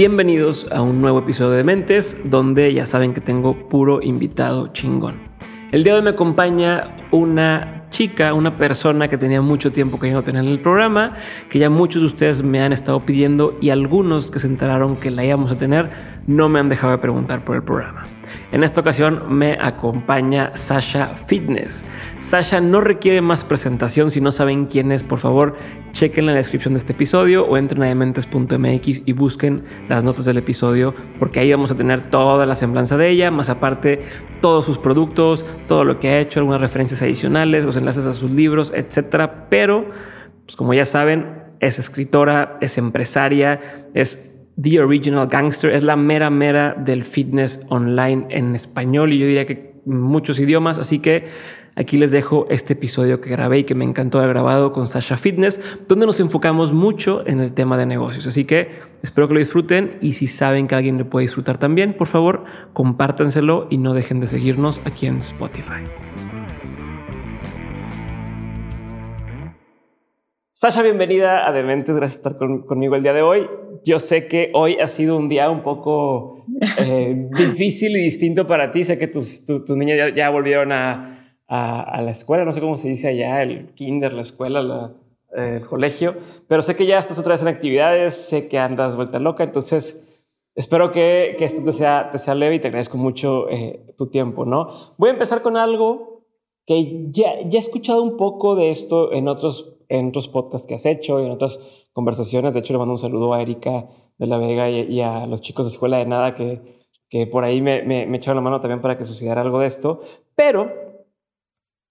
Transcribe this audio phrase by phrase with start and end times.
[0.00, 5.16] Bienvenidos a un nuevo episodio de Mentes, donde ya saben que tengo puro invitado chingón.
[5.72, 10.22] El día de hoy me acompaña una chica, una persona que tenía mucho tiempo queriendo
[10.22, 11.18] tener en el programa,
[11.50, 15.10] que ya muchos de ustedes me han estado pidiendo y algunos que se enteraron que
[15.10, 15.90] la íbamos a tener
[16.26, 18.04] no me han dejado de preguntar por el programa.
[18.52, 21.84] En esta ocasión me acompaña Sasha Fitness.
[22.18, 24.10] Sasha no requiere más presentación.
[24.10, 25.56] Si no saben quién es, por favor,
[25.92, 30.38] chequen la descripción de este episodio o entren a dementes.mx y busquen las notas del
[30.38, 34.02] episodio porque ahí vamos a tener toda la semblanza de ella, más aparte
[34.40, 38.30] todos sus productos, todo lo que ha hecho, algunas referencias adicionales, los enlaces a sus
[38.30, 39.46] libros, etcétera.
[39.48, 39.90] Pero,
[40.44, 44.29] pues como ya saben, es escritora, es empresaria, es
[44.60, 49.46] The Original Gangster, es la mera mera del fitness online en español y yo diría
[49.46, 51.28] que muchos idiomas, así que
[51.76, 55.16] aquí les dejo este episodio que grabé y que me encantó haber grabado con Sasha
[55.16, 58.26] Fitness, donde nos enfocamos mucho en el tema de negocios.
[58.26, 58.70] Así que
[59.02, 62.44] espero que lo disfruten y si saben que alguien lo puede disfrutar también, por favor,
[62.72, 65.84] compártanselo y no dejen de seguirnos aquí en Spotify.
[70.60, 71.96] Sasha, bienvenida a Dementes.
[71.96, 73.48] Gracias por estar conmigo el día de hoy.
[73.82, 76.44] Yo sé que hoy ha sido un día un poco
[76.76, 78.84] eh, difícil y distinto para ti.
[78.84, 83.08] Sé que tus, niñas ya, volvieron a, a, la escuela, no sé cómo se dice
[83.08, 84.92] allá, el kinder, la escuela,
[85.32, 89.18] el colegio, pero sé que ya estás otra vez en actividades, sé que andas vuelta
[89.18, 90.06] loca, entonces
[90.54, 94.10] espero que, que esto te sea, te sea leve y te agradezco mucho eh, tu
[94.10, 94.68] tiempo, ¿no?
[94.98, 96.26] Voy a empezar con algo
[96.66, 100.76] que ya, ya he escuchado un poco de esto en otros en otros podcasts que
[100.76, 101.60] has hecho y en otras
[101.92, 102.54] conversaciones.
[102.54, 105.66] De hecho, le mando un saludo a Erika de la Vega y, a los chicos
[105.66, 106.62] de Escuela de Nada que,
[107.08, 110.00] que por ahí me, me, echaron la mano también para que sucediera algo de esto.
[110.36, 110.72] Pero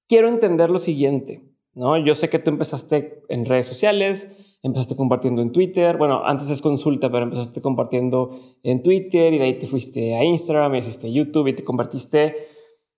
[0.07, 1.97] quiero entender lo siguiente, ¿no?
[1.97, 6.61] Yo sé que tú empezaste en redes sociales, empezaste compartiendo en Twitter, bueno, antes es
[6.61, 11.11] consulta, pero empezaste compartiendo en Twitter y de ahí te fuiste a Instagram, y hiciste
[11.11, 12.35] YouTube y te convertiste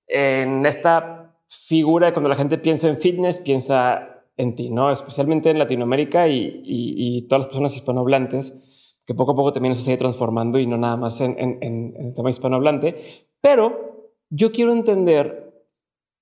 [0.07, 4.91] en esta figura de cuando la gente piensa en fitness, piensa en ti, ¿no?
[4.91, 8.57] Especialmente en Latinoamérica y, todas las personas hispanohablantes,
[9.05, 12.29] que poco a poco también se sigue transformando y no nada más en, el tema
[12.29, 13.27] hispanohablante.
[13.41, 15.53] Pero yo quiero entender,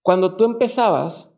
[0.02, 1.32] cuando tú empezabas,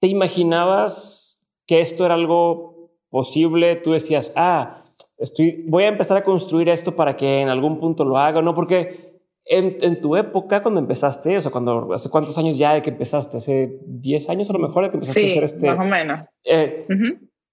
[0.00, 3.76] ¿te imaginabas que esto era algo posible?
[3.76, 4.84] Tú decías, ah,
[5.18, 8.54] estoy, voy a empezar a construir esto para que en algún punto lo haga, ¿no?
[8.54, 9.05] Porque
[9.48, 13.36] en, tu época, cuando empezaste, o sea, cuando, ¿hace cuántos años ya de que empezaste?
[13.36, 15.70] ¿Hace 10 años a lo mejor de que empezaste a hacer este?
[15.70, 16.20] más o menos.
[16.44, 16.86] Eh,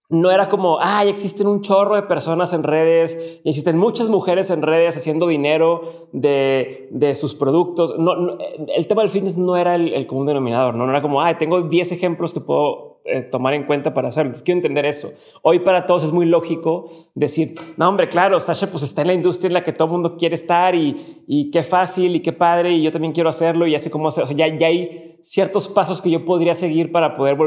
[0.10, 4.50] no era como, ay, existen un chorro de personas en redes, y existen muchas mujeres
[4.50, 7.98] en redes haciendo dinero de, de sus productos.
[8.00, 8.38] No,
[8.76, 10.86] el tema del fitness no era el, el común denominador, ¿no?
[10.86, 14.30] no era como, ay, tengo 10 ejemplos que puedo eh, tomar en cuenta para hacerlo.
[14.30, 15.12] Entonces quiero entender eso.
[15.42, 19.14] Hoy para todos es muy lógico decir, no hombre, claro, Sasha pues está en la
[19.14, 22.32] industria en la que todo el mundo quiere estar y, y qué fácil y qué
[22.32, 24.24] padre y yo también quiero hacerlo y así como hacer.
[24.24, 27.38] O sea, ya, ya hay ciertos pasos que yo podría seguir para poder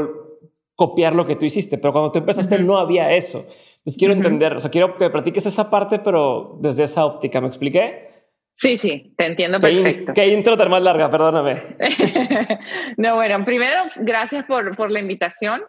[0.75, 3.39] copiar lo que tú hiciste, pero cuando tú empezaste no había eso.
[3.79, 7.47] Entonces quiero entender, o sea, quiero que practiques esa parte, pero desde esa óptica, ¿me
[7.47, 8.16] expliqué?
[8.57, 10.13] Sí, sí, te entiendo perfecto.
[10.13, 11.77] Qué, intro tan más larga, perdóname.
[12.97, 15.61] no, bueno, primero, gracias por, por la invitación.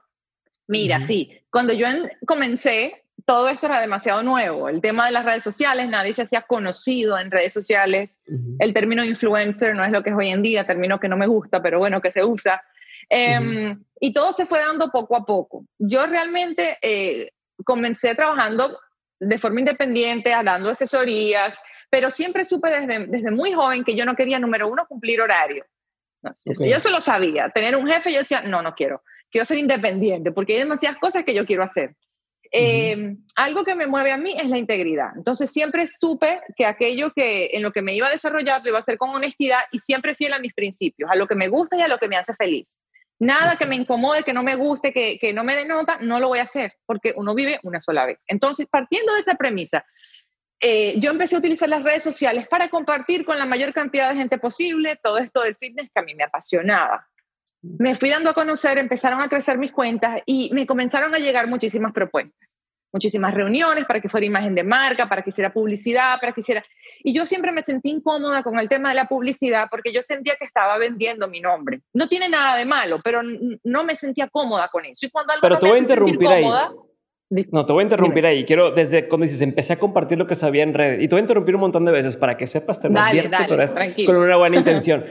[0.67, 1.87] Mira, sí, cuando yo
[2.27, 4.71] comencé, todo esto era demasiado nuevo.
[4.71, 8.11] El tema de las redes sociales, nadie se hacía conocido en redes sociales.
[8.59, 11.27] El término influencer no es lo que es hoy en día, término que no me
[11.27, 12.63] gusta, pero bueno, que se usa.
[13.11, 15.67] Em, y todo se fue dando poco a poco.
[15.79, 17.33] Yo realmente eh,
[17.65, 18.79] comencé trabajando
[19.21, 21.59] de forma independiente, dando asesorías,
[21.91, 25.65] pero siempre supe desde, desde muy joven que yo no quería, número uno, cumplir horario.
[26.45, 27.51] Yo se lo sabía.
[27.51, 29.03] Tener un jefe, yo decía, no, no quiero.
[29.31, 31.95] Quiero ser independiente porque hay demasiadas cosas que yo quiero hacer.
[32.51, 35.11] Em, algo que me mueve a mí es la integridad.
[35.17, 38.79] Entonces siempre supe que aquello que en lo que me iba a desarrollar lo iba
[38.79, 41.77] a hacer con honestidad y siempre fiel a mis principios, a lo que me gusta
[41.77, 42.79] y a lo que me hace feliz.
[43.21, 46.29] Nada que me incomode, que no me guste, que, que no me denota, no lo
[46.29, 48.25] voy a hacer porque uno vive una sola vez.
[48.29, 49.85] Entonces, partiendo de esa premisa,
[50.61, 54.17] eh, yo empecé a utilizar las redes sociales para compartir con la mayor cantidad de
[54.17, 57.07] gente posible todo esto del fitness que a mí me apasionaba.
[57.63, 61.47] Me fui dando a conocer, empezaron a crecer mis cuentas y me comenzaron a llegar
[61.47, 62.49] muchísimas propuestas,
[62.93, 66.65] muchísimas reuniones para que fuera imagen de marca, para que hiciera publicidad, para que hiciera...
[67.05, 70.35] Y yo siempre me sentí incómoda con el tema de la publicidad porque yo sentía
[70.37, 71.83] que estaba vendiendo mi nombre.
[71.93, 73.21] No tiene nada de malo, pero
[73.63, 75.07] no me sentía cómoda con eso.
[75.07, 76.45] Y cuando algo pero te voy a interrumpir ahí.
[77.31, 78.45] No, te voy a interrumpir ahí.
[78.45, 81.01] Quiero, desde cuando dices, empecé a compartir lo que sabía en red.
[81.01, 83.31] Y te voy a interrumpir un montón de veces para que sepas, te dale,
[84.07, 85.05] con una buena intención.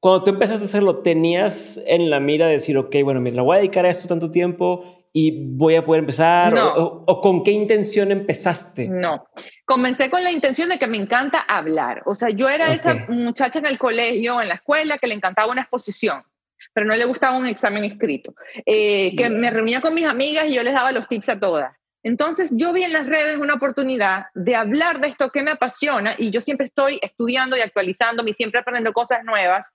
[0.00, 3.58] cuando tú empezaste a hacerlo, ¿tenías en la mira decir, ok, bueno, mira, voy a
[3.58, 6.54] dedicar a esto tanto tiempo y voy a poder empezar?
[6.58, 8.88] O, con qué intención empezaste?
[8.88, 9.26] No.
[9.64, 12.02] Comencé con la intención de que me encanta hablar.
[12.06, 15.52] O sea, yo era esa muchacha en el colegio, en la escuela, que le encantaba
[15.52, 16.24] una exposición,
[16.72, 18.34] pero no le gustaba un examen escrito.
[18.66, 21.76] Eh, que me reunía con mis amigas y yo les daba los tips a todas.
[22.02, 26.14] Entonces yo vi en las redes una oportunidad de hablar de esto que me apasiona
[26.16, 29.68] y yo siempre estoy estudiando y actualizándome y siempre aprendiendo cosas nuevas.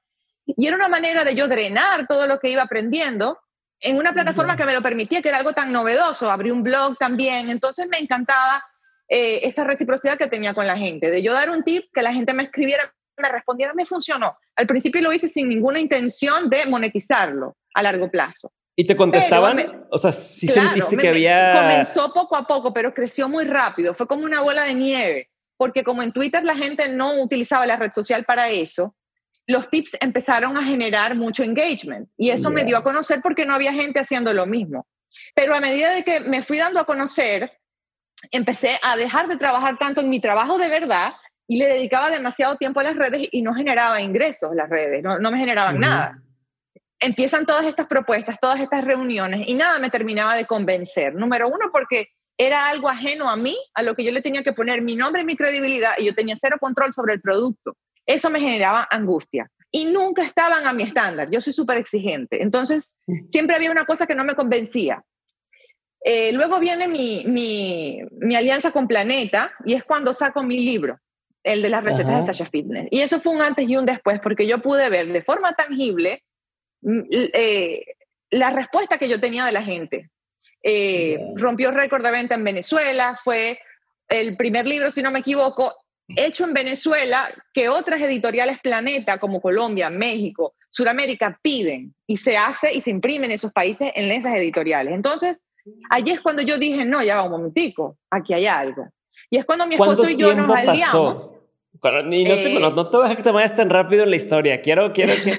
[0.45, 3.39] Y era una manera de yo drenar todo lo que iba aprendiendo
[3.80, 6.31] en una plataforma que me lo permitía, que era algo tan novedoso.
[6.31, 8.63] Abrí un blog también, entonces me encantaba
[9.07, 12.13] eh, esa reciprocidad que tenía con la gente, de yo dar un tip, que la
[12.13, 14.38] gente me escribiera, me respondiera, me funcionó.
[14.56, 18.51] Al principio lo hice sin ninguna intención de monetizarlo a largo plazo.
[18.75, 19.85] ¿Y te contestaban?
[19.89, 21.53] o sea, si sentiste que había...
[21.53, 23.94] Comenzó poco a poco, pero creció muy rápido.
[23.94, 27.77] Fue como una bola de nieve, porque como en Twitter la gente no utilizaba la
[27.77, 28.95] red social para eso,
[29.47, 33.53] los tips empezaron a generar mucho engagement y eso me dio a conocer porque no
[33.53, 34.88] había gente haciendo lo mismo.
[35.33, 37.51] Pero a medida de que me fui dando a conocer,
[38.31, 41.13] empecé a dejar de trabajar tanto en mi trabajo de verdad
[41.47, 45.31] y le dedicaba demasiado tiempo a las redes y no generaba ingresos las redes, no,
[45.31, 46.21] me generaban nada
[47.00, 51.13] empiezan todas estas propuestas, todas estas reuniones y nada me terminaba de convencer.
[51.13, 54.53] Número uno, porque era algo ajeno a mí, a lo que yo le tenía que
[54.53, 57.77] poner mi nombre y mi credibilidad y yo tenía cero control sobre el producto.
[58.06, 61.30] Eso me generaba angustia y nunca estaban a mi estándar.
[61.31, 62.41] Yo soy súper exigente.
[62.41, 62.95] Entonces,
[63.30, 65.03] siempre había una cosa que no me convencía.
[66.03, 71.00] Eh, luego viene mi, mi, mi, alianza con Planeta y es cuando saco mi libro,
[71.45, 72.88] el de las recetas de Sasha Fitness.
[72.92, 76.24] Y eso fue un antes y un después porque yo pude ver de forma tangible
[76.86, 77.83] Mm, eh,
[78.30, 80.12] la respuesta que yo tenía de la gente.
[80.62, 83.59] Eh, rompió récord de venta en Venezuela, fue
[84.07, 85.75] el primer libro, si no me equivoco,
[86.07, 92.71] hecho en Venezuela que otras editoriales Planeta, como Colombia, México, Sudamérica, piden y se hace
[92.74, 94.94] y se imprime en esos países en esas editoriales.
[94.94, 95.48] Entonces,
[95.89, 98.88] allí es cuando yo dije, no, ya va un momentico, aquí hay algo.
[99.31, 101.34] Y es cuando mi esposo y yo nos aliamos.
[102.11, 104.61] Y no, te, no, no, te que te vayas tan rápido en la historia.
[104.61, 105.33] Quiero, quiero que.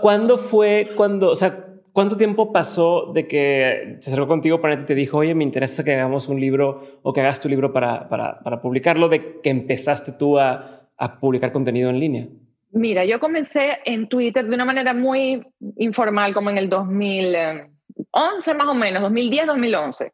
[0.00, 4.84] ¿Cuándo fue, cuando, o sea, cuánto tiempo pasó de que se acercó contigo para y
[4.84, 8.08] te dijo, oye, me interesa que hagamos un libro o que hagas tu libro para,
[8.08, 12.28] para, para publicarlo, de que empezaste tú a, a publicar contenido en línea?
[12.70, 15.42] Mira, yo comencé en Twitter de una manera muy
[15.76, 20.12] informal, como en el 2011 más o menos, 2010, 2011.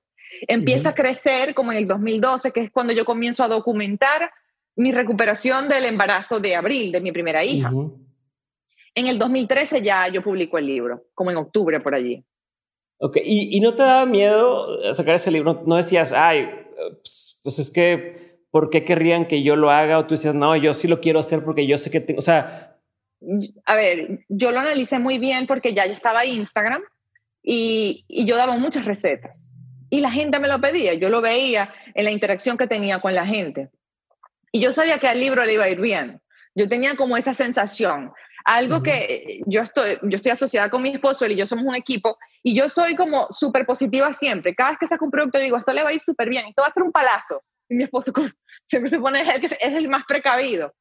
[0.49, 4.31] Empieza a crecer como en el 2012, que es cuando yo comienzo a documentar
[4.76, 7.71] mi recuperación del embarazo de abril de mi primera hija.
[8.94, 12.25] En el 2013 ya yo publico el libro, como en octubre por allí.
[12.99, 15.62] Ok, ¿Y, no te daba miedo sacar ese libro?
[15.67, 16.49] ¿No decías, ay,
[17.03, 19.99] pues, pues, es que, ¿por qué querrían que yo lo haga?
[19.99, 22.23] O tú decías, no, yo sí lo quiero hacer porque yo sé que tengo, o
[22.23, 22.70] sea...
[23.65, 26.82] A ver, yo lo analicé muy bien porque ya, ya estaba Instagram
[27.43, 29.53] y, y yo daba muchas recetas.
[29.88, 33.15] Y la gente me lo pedía, yo lo veía en la interacción que tenía con
[33.15, 33.70] la gente.
[34.55, 36.21] Y yo sabía que al libro le iba a ir bien.
[36.55, 38.12] Yo tenía como esa sensación.
[38.45, 41.75] Algo que yo estoy, yo estoy asociada con mi esposo, él y yo somos un
[41.75, 44.55] equipo, y yo soy como súper positiva siempre.
[44.55, 46.62] Cada vez que saco un producto digo, esto le va a ir súper bien, esto
[46.62, 47.43] va a ser un palazo.
[47.69, 48.12] Y mi esposo
[48.67, 50.73] siempre se pone, es el, es el más precavido.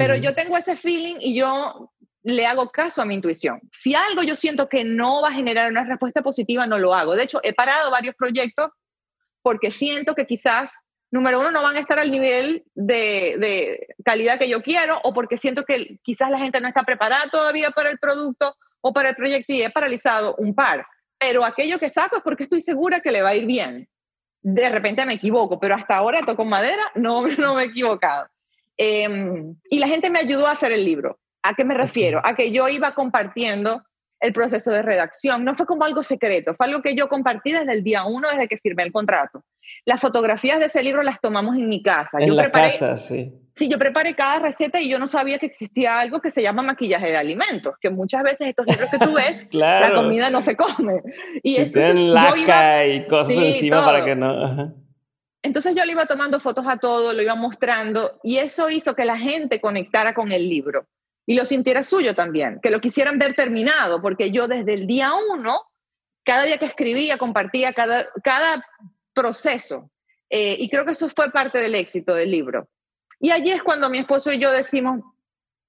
[0.00, 1.92] Pero yo tengo ese feeling y yo
[2.24, 3.60] le hago caso a mi intuición.
[3.70, 7.14] Si algo yo siento que no va a generar una respuesta positiva, no lo hago.
[7.14, 8.70] De hecho, he parado varios proyectos
[9.42, 10.72] porque siento que quizás
[11.12, 15.36] número uno, no van a estar al nivel de, calidad que yo quiero o porque
[15.36, 19.14] siento que quizás la gente no está preparada todavía para el producto o para el
[19.14, 20.86] proyecto y he paralizado un par.
[21.18, 23.88] Pero aquello que saco es porque estoy segura que le va a ir bien.
[24.40, 28.26] De repente me equivoco, pero hasta ahora toco madera, no, no me he equivocado.
[28.78, 31.20] Em, y la gente me ayudó a hacer el libro.
[31.42, 32.22] ¿A qué me refiero?
[32.24, 33.82] A que yo iba compartiendo
[34.18, 35.44] el proceso de redacción.
[35.44, 38.48] No fue como algo secreto, fue algo que yo compartí desde el día uno, desde
[38.48, 39.44] que firmé el contrato.
[39.84, 42.18] Las fotografías de ese libro las tomamos en mi casa.
[42.20, 43.32] En la casa, sí.
[43.54, 46.62] Sí, yo preparé cada receta y yo no sabía que existía algo que se llama
[46.62, 50.56] maquillaje de alimentos, que muchas veces estos libros que tú ves, la comida no se
[50.56, 51.02] come.
[51.42, 54.74] Y eso tienen laca y cosas encima para que no...
[55.42, 59.04] Entonces yo le iba tomando fotos a todo, lo iba mostrando y eso hizo que
[59.04, 60.86] la gente conectara con el libro
[61.26, 65.10] y lo sintiera suyo también, que lo quisieran ver terminado, porque yo desde el día
[65.32, 65.62] uno,
[66.24, 68.64] cada día que escribía, compartía cada, cada
[69.14, 69.90] proceso.
[70.30, 72.68] Eh, y creo que eso fue parte del éxito del libro.
[73.20, 75.00] Y allí es cuando mi esposo y yo decimos,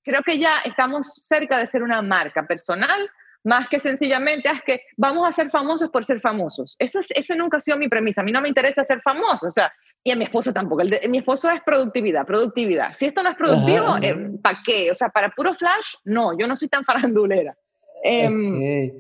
[0.03, 3.09] creo que ya estamos cerca de ser una marca personal,
[3.43, 6.75] más que sencillamente es que vamos a ser famosos por ser famosos.
[6.79, 8.21] Esa, esa nunca ha sido mi premisa.
[8.21, 9.71] A mí no me interesa ser famoso, o sea,
[10.03, 10.83] y a mi esposo tampoco.
[11.09, 12.93] mi esposo es productividad, productividad.
[12.93, 14.91] Si esto no es productivo, eh, ¿para qué?
[14.91, 17.55] O sea, para puro flash, no, yo no soy tan farandulera.
[18.03, 18.91] Em,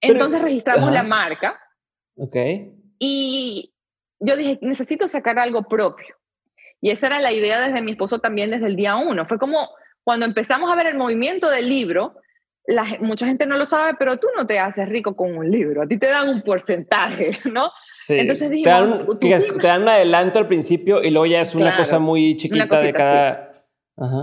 [0.00, 1.58] entonces registramos la marca.
[2.16, 2.36] Ok.
[2.98, 3.71] Y
[4.22, 6.14] yo dije, necesito sacar algo propio.
[6.80, 9.26] Y esa era la idea desde mi esposo también desde el día uno.
[9.26, 9.70] Fue como
[10.02, 12.16] cuando empezamos a ver el movimiento del libro,
[12.66, 15.82] la, mucha gente no lo sabe, pero tú no te haces rico con un libro,
[15.82, 17.70] a ti te dan un porcentaje, ¿no?
[17.96, 18.18] Sí.
[18.18, 21.98] Entonces te, dan, te dan un adelanto al principio y luego ya es una cosa
[21.98, 23.66] muy chiquita de cada...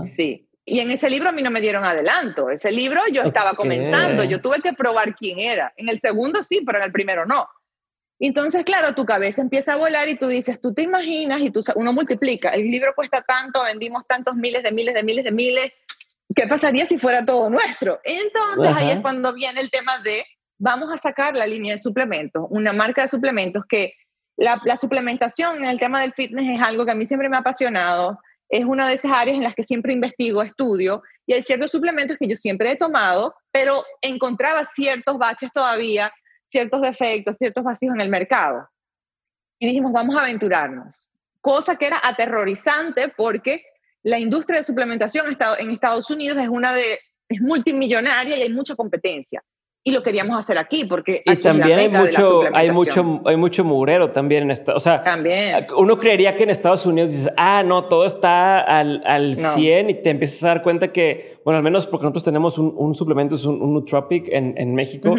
[0.02, 0.46] Sí.
[0.64, 2.50] Y en ese libro a mí no me dieron adelanto.
[2.50, 5.72] Ese libro yo estaba comenzando, yo tuve que probar quién era.
[5.76, 7.48] En el segundo sí, pero en el primero no.
[8.20, 11.60] Entonces, claro, tu cabeza empieza a volar y tú dices, tú te imaginas y tú,
[11.74, 15.72] uno multiplica, el libro cuesta tanto, vendimos tantos miles de miles de miles de miles,
[16.36, 17.98] ¿qué pasaría si fuera todo nuestro?
[18.04, 20.22] Entonces ahí es cuando viene el tema de,
[20.58, 23.94] vamos a sacar la línea de suplementos, una marca de suplementos que
[24.36, 27.38] la, la suplementación en el tema del fitness es algo que a mí siempre me
[27.38, 31.42] ha apasionado, es una de esas áreas en las que siempre investigo, estudio, y hay
[31.42, 36.12] ciertos suplementos que yo siempre he tomado, pero encontraba ciertos baches todavía
[36.50, 38.68] ciertos defectos, ciertos vacíos en el mercado.
[39.58, 41.08] Y dijimos, vamos a aventurarnos.
[41.40, 43.64] Cosa que era aterrorizante porque
[44.02, 45.26] la industria de suplementación
[45.58, 49.42] en Estados Unidos es una de es multimillonaria y hay mucha competencia.
[49.82, 54.10] Y lo queríamos hacer aquí porque y también hay mucho hay mucho hay mucho murero
[54.10, 55.66] también en esta, o sea, también.
[55.74, 59.94] uno creería que en Estados Unidos dices, "Ah, no, todo está al al 100" y
[60.02, 63.36] te empiezas a dar cuenta que, bueno, al menos porque nosotros tenemos un, un suplemento
[63.36, 65.14] es un, un Nootropic en, en México.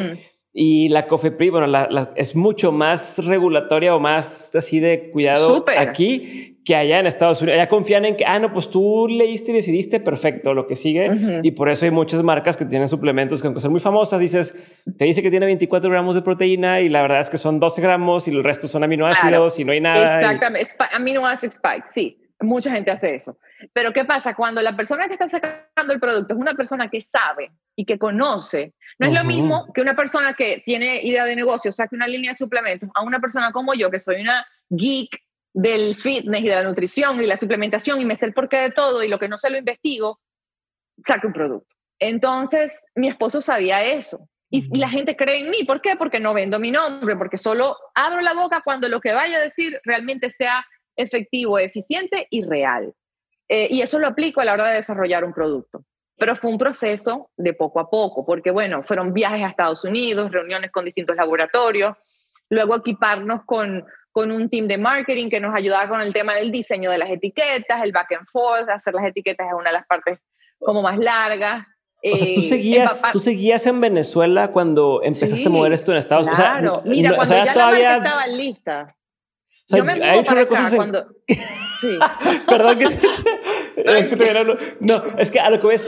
[0.54, 6.60] Y la COFEPRI, bueno, la, es mucho más regulatoria o más así de cuidado aquí
[6.66, 7.60] que allá en Estados Unidos.
[7.60, 11.40] Allá confían en que, ah, no, pues tú leíste y decidiste, perfecto, lo que sigue.
[11.42, 14.56] Y por eso hay muchas marcas que tienen suplementos que aunque son muy famosas, dices,
[14.98, 17.82] te dice que tiene 24 gramos de proteína y la verdad es que son 12
[17.82, 20.20] gramos y el resto son aminoácidos y no hay nada.
[20.20, 22.18] Exactamente, aminoácidos spike, sí.
[22.42, 23.38] Mucha gente hace eso.
[23.72, 24.34] Pero ¿qué pasa?
[24.34, 28.00] Cuando la persona que está sacando el producto es una persona que sabe y que
[28.00, 32.08] conoce, no es lo mismo que una persona que tiene idea de negocio saque una
[32.08, 35.20] línea de suplementos a una persona como yo, que soy una geek
[35.54, 38.58] del fitness y de la nutrición y de la suplementación y me sé el porqué
[38.58, 40.20] de todo y lo que no se lo investigo,
[41.04, 41.76] saque un producto.
[41.98, 44.30] Entonces, mi esposo sabía eso.
[44.52, 45.64] Y, y, la gente cree en mí.
[45.66, 45.96] ¿Por qué?
[45.96, 49.42] Porque no vendo mi nombre, porque solo abro la boca cuando lo que vaya a
[49.42, 50.64] decir realmente sea
[50.96, 52.94] efectivo, eficiente y real.
[53.50, 55.86] Eh, y eso lo aplico a la hora de desarrollar un producto.
[56.22, 60.32] Pero fue un proceso de poco a poco, porque bueno, fueron viajes a Estados Unidos,
[60.32, 61.98] reuniones con distintos laboratorios,
[62.48, 66.52] luego equiparnos con, con un team de marketing que nos ayudaba con el tema del
[66.52, 69.88] diseño de las etiquetas, el back and forth, hacer las etiquetas es una de las
[69.88, 70.20] partes
[70.60, 71.66] como más largas.
[72.04, 75.98] O sea, ¿tú eh, seguías, ¿tú seguías en Venezuela cuando empezaste a mover esto en
[75.98, 76.40] Estados Unidos?
[76.40, 78.96] Claro, mira, cuando ya la marca estaba lista,
[79.78, 81.06] yo me mudo para acá cuando...
[81.82, 81.98] Sí.
[82.48, 82.86] Perdón que...
[83.98, 84.34] es que te
[84.82, 85.84] No, es que a lo que ves,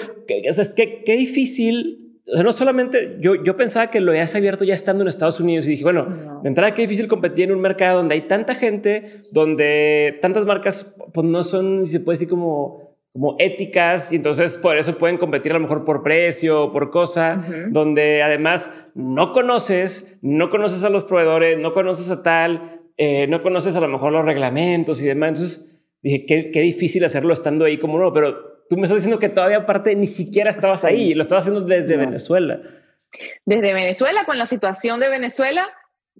[0.50, 2.00] o sea, es que qué difícil...
[2.26, 5.40] O sea, no solamente yo, yo pensaba que lo habías abierto ya estando en Estados
[5.40, 8.56] Unidos y dije, bueno, de entrada qué difícil competir en un mercado donde hay tanta
[8.56, 14.16] gente, donde tantas marcas pues no son, si se puede decir, como, como éticas y
[14.16, 19.34] entonces por eso pueden competir a lo mejor por precio, por cosa, donde además no
[19.34, 23.88] conoces, no conoces a los proveedores, no conoces a tal, eh, no conoces a lo
[23.88, 25.30] mejor los reglamentos y demás.
[25.30, 29.20] Entonces dije, qué, qué difícil hacerlo estando ahí como no, pero tú me estás diciendo
[29.20, 32.62] que todavía aparte ni siquiera estabas ahí, lo estabas haciendo desde Venezuela.
[33.46, 35.68] Desde Venezuela, con la situación de Venezuela,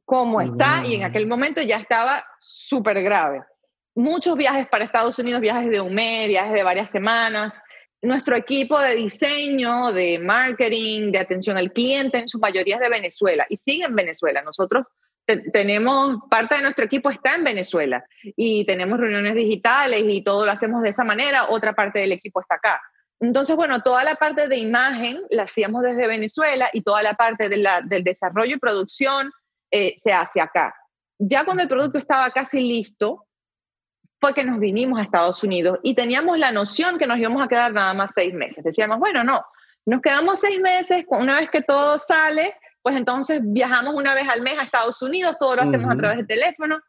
[0.06, 3.42] como está, y en aquel momento ya estaba súper grave.
[3.96, 7.60] Muchos viajes para Estados Unidos, viajes de un mes, viajes de varias semanas.
[8.02, 12.90] Nuestro equipo de diseño, de marketing, de atención al cliente, en su mayoría es de
[12.90, 14.42] Venezuela y sigue en Venezuela.
[14.42, 14.86] Nosotros
[15.26, 18.04] tenemos, parte de nuestro equipo está en Venezuela
[18.36, 22.42] y tenemos reuniones digitales y todo lo hacemos de esa manera, otra parte del equipo
[22.42, 22.82] está acá.
[23.20, 27.48] Entonces, bueno, toda la parte de imagen la hacíamos desde Venezuela y toda la parte
[27.48, 29.32] del desarrollo y producción
[29.72, 30.76] eh, se hace acá.
[31.20, 33.26] Ya cuando el producto estaba casi listo,
[34.20, 37.48] fue que nos vinimos a Estados Unidos y teníamos la noción que nos íbamos a
[37.48, 38.64] quedar nada más seis meses.
[38.64, 39.44] Decíamos, bueno, no,
[39.86, 44.42] nos quedamos seis meses, una vez que todo sale, pues entonces viajamos una vez al
[44.42, 46.80] mes a Estados Unidos, todo lo hacemos a través de teléfono.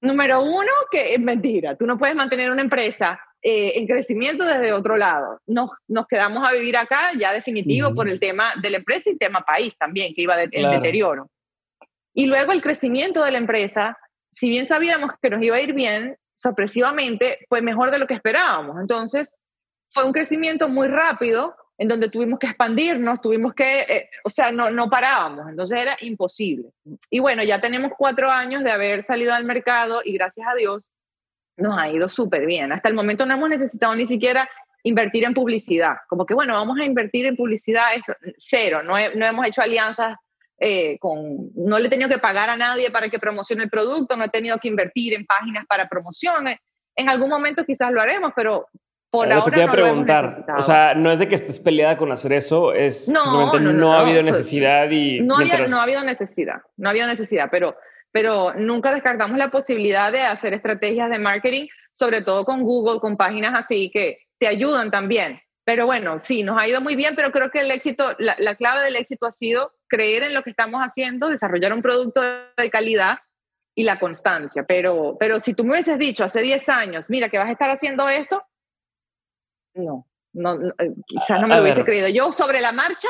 [0.00, 4.72] Número uno, que es mentira, tú no puedes mantener una empresa eh, en crecimiento desde
[4.72, 5.40] otro lado.
[5.46, 9.16] Nos, nos quedamos a vivir acá ya definitivo por el tema de la empresa y
[9.16, 11.30] tema país también, que iba de, el deterioro.
[12.12, 13.96] Y luego el crecimiento de la empresa,
[14.32, 18.14] si bien sabíamos que nos iba a ir bien, sorpresivamente fue mejor de lo que
[18.14, 18.80] esperábamos.
[18.80, 19.38] Entonces,
[19.90, 24.50] fue un crecimiento muy rápido, en donde tuvimos que expandirnos, tuvimos que, eh, o sea,
[24.50, 26.70] no, no parábamos, entonces era imposible.
[27.08, 30.90] Y bueno, ya tenemos cuatro años de haber salido al mercado y gracias a Dios
[31.56, 32.72] nos ha ido súper bien.
[32.72, 34.48] Hasta el momento no hemos necesitado ni siquiera
[34.82, 37.86] invertir en publicidad, como que bueno, vamos a invertir en publicidad,
[38.38, 40.16] cero, no, no hemos hecho alianzas
[40.60, 44.16] eh, con, no le he tenido que pagar a nadie para que promocione el producto,
[44.16, 46.58] no he tenido que invertir en páginas para promociones,
[46.96, 48.66] En algún momento quizás lo haremos, pero
[49.10, 50.24] por ahora no preguntar.
[50.24, 53.22] Lo hemos o sea, no es de que estés peleada con hacer eso, es no,
[53.22, 55.20] simplemente no, no, ha habido necesidad y...
[55.20, 55.36] No,
[55.68, 57.76] no ha habido necesidad, no ha habido necesidad, pero,
[58.12, 63.16] pero nunca descartamos la posibilidad de hacer estrategias de marketing, sobre todo con Google, con
[63.16, 65.40] páginas así que te ayudan también.
[65.64, 68.56] Pero bueno, sí, nos ha ido muy bien, pero creo que el éxito, la, la
[68.56, 72.70] clave del éxito ha sido creer en lo que estamos haciendo, desarrollar un producto de
[72.70, 73.18] calidad
[73.74, 74.64] y la constancia.
[74.64, 77.70] Pero, pero si tú me hubieses dicho hace 10 años, mira, que vas a estar
[77.70, 78.42] haciendo esto,
[79.78, 82.08] no, no, eh, quizás no me lo hubiese creído.
[82.08, 83.08] Yo sobre la marcha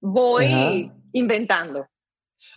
[0.00, 1.86] voy inventando.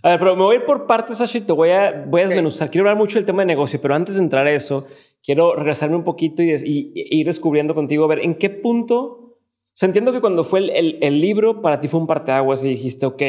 [0.02, 2.28] A ver, pero me voy a ir por partes, Sashi, te voy a, voy a
[2.28, 2.70] desmenuzar.
[2.70, 4.86] Quiero hablar mucho del tema de negocio, pero antes de entrar a eso,
[5.22, 8.96] quiero regresarme un poquito y, ir descubriendo contigo, a ver, ¿en qué punto?
[8.96, 12.64] O sea, entiendo que cuando fue el, el, el libro, para ti fue un parteaguas
[12.64, 13.22] y dijiste, ok,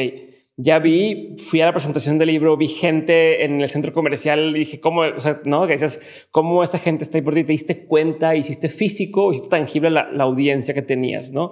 [0.57, 4.59] ya vi, fui a la presentación del libro, vi gente en el centro comercial y
[4.59, 5.01] dije, ¿cómo?
[5.01, 5.67] O sea, ¿no?
[5.67, 7.43] Que dices, ¿cómo esa gente está ahí por ti?
[7.43, 11.51] Te diste cuenta, hiciste físico, hiciste tangible la, la audiencia que tenías, ¿no?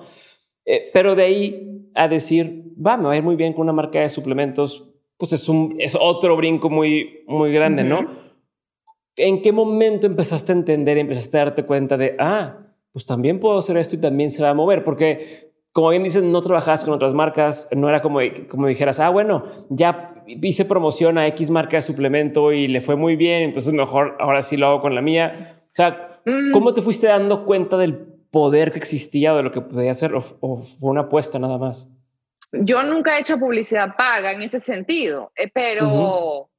[0.66, 3.74] Eh, pero de ahí a decir, va, me va a ir muy bien con una
[3.74, 8.08] marca de suplementos, pues es, un, es otro brinco muy, muy grande, ¿no?
[9.16, 12.58] ¿En qué momento empezaste a entender y empezaste a darte cuenta de, ah,
[12.92, 14.84] pues también puedo hacer esto y también se va a mover?
[14.84, 19.10] Porque como bien dices, no trabajabas con otras marcas, no era como, como dijeras, ah,
[19.10, 23.74] bueno, ya hice promoción a X marca de suplemento y le fue muy bien, entonces
[23.74, 25.64] mejor ahora sí lo hago con la mía.
[25.66, 26.52] O sea, mm.
[26.52, 27.98] ¿cómo te fuiste dando cuenta del
[28.30, 31.90] poder que existía o de lo que podía hacer o, fue una apuesta nada más?
[32.52, 36.52] Yo nunca he hecho publicidad paga en ese sentido, eh, pero,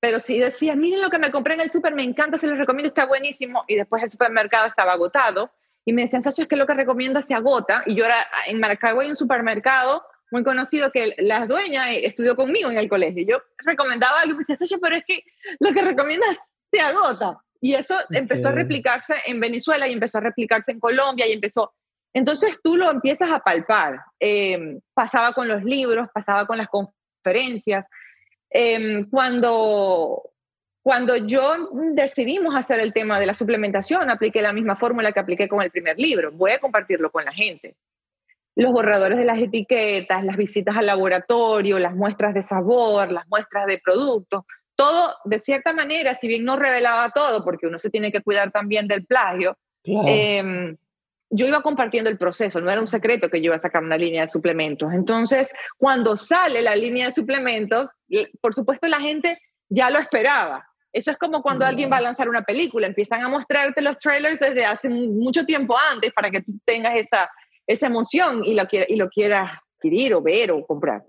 [0.00, 2.58] pero sí decía, miren lo que me compré en el súper, me encanta, se los
[2.58, 5.52] recomiendo, está buenísimo, y después el supermercado estaba agotado
[5.88, 7.84] y me decían, Sacho, es que lo que recomienda se agota.
[7.86, 8.16] Y yo era,
[8.48, 13.24] en Maracaibo hay un supermercado muy conocido que la dueña estudió conmigo en el colegio.
[13.24, 15.22] Yo recomendaba algo y me decía, Sacho, pero es que
[15.60, 16.36] lo que recomiendas
[16.72, 17.38] se agota.
[17.60, 21.72] Y eso empezó a replicarse en Venezuela y empezó a replicarse en Colombia y empezó...
[22.12, 24.00] Entonces tú lo empiezas a palpar.
[24.18, 27.86] Em, pasaba con los libros, pasaba con las conferencias.
[28.50, 30.32] Em, cuando
[30.86, 35.48] cuando yo decidimos hacer el tema de la suplementación, apliqué la misma fórmula que apliqué
[35.48, 36.30] con el primer libro.
[36.30, 37.74] Voy a compartirlo con la gente.
[38.54, 43.66] Los borradores de las etiquetas, las visitas al laboratorio, las muestras de sabor, las muestras
[43.66, 44.44] de productos,
[44.76, 48.52] todo de cierta manera, si bien no revelaba todo, porque uno se tiene que cuidar
[48.52, 50.76] también del plagio, em,
[51.30, 53.98] yo iba compartiendo el proceso, no era un secreto que yo iba a sacar una
[53.98, 54.92] línea de suplementos.
[54.92, 57.90] Entonces, cuando sale la línea de suplementos,
[58.40, 59.36] por supuesto la gente
[59.68, 60.64] ya lo esperaba.
[60.96, 64.40] Eso es como cuando alguien va a lanzar una película, empiezan a mostrarte los trailers
[64.40, 67.30] desde hace mucho tiempo antes para que tú tengas esa,
[67.66, 71.04] esa emoción y lo, y lo quieras adquirir o ver o comprar.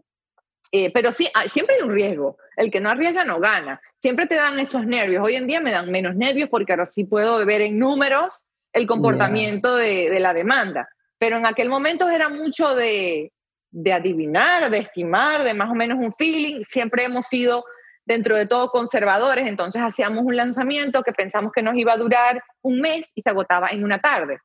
[0.74, 2.36] Eh, pero sí, siempre hay un riesgo.
[2.58, 3.80] El que no arriesga no gana.
[3.98, 5.24] Siempre te dan esos nervios.
[5.24, 8.88] Hoy en día me dan menos nervios porque ahora sí puedo ver en números el
[8.88, 10.90] comportamiento de, de, la demanda.
[11.18, 13.32] Pero en aquel momento era mucho de,
[13.72, 16.66] de adivinar, de estimar, de más o menos un feeling.
[16.66, 17.64] Siempre hemos sido
[18.08, 22.42] dentro de todo conservadores, entonces hacíamos un lanzamiento que pensamos que nos iba a durar
[22.62, 24.40] un mes y se agotaba en una tarde.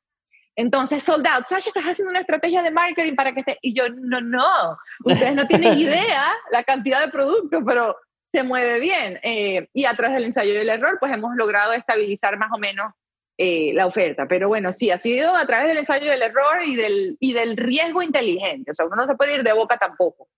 [0.57, 3.59] Entonces, sold out, Sasha, estás haciendo una estrategia de marketing para que esté...
[3.63, 7.97] Y yo, no, no, ustedes no tienen idea la cantidad de productos, pero
[8.27, 9.21] se mueve bien.
[9.23, 12.59] Eh, y a través del ensayo y el error, pues hemos logrado estabilizar más o
[12.59, 12.93] menos
[13.39, 14.27] eh, la oferta.
[14.29, 17.33] Pero bueno, sí, ha sido a través del ensayo y el error y del, y
[17.33, 18.73] del riesgo inteligente.
[18.73, 20.29] O sea, uno no se puede ir de boca tampoco,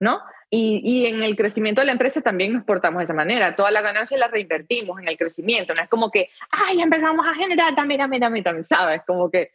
[0.00, 0.20] ¿no?
[0.54, 3.56] Y, en el crecimiento de la empresa también nos portamos de esa manera.
[3.56, 5.72] Toda la ganancia la reinvertimos en el crecimiento.
[5.72, 9.00] No es como que, ay, empezamos a generar, dame, dame, dame, dame, ¿sabes?
[9.06, 9.50] Como que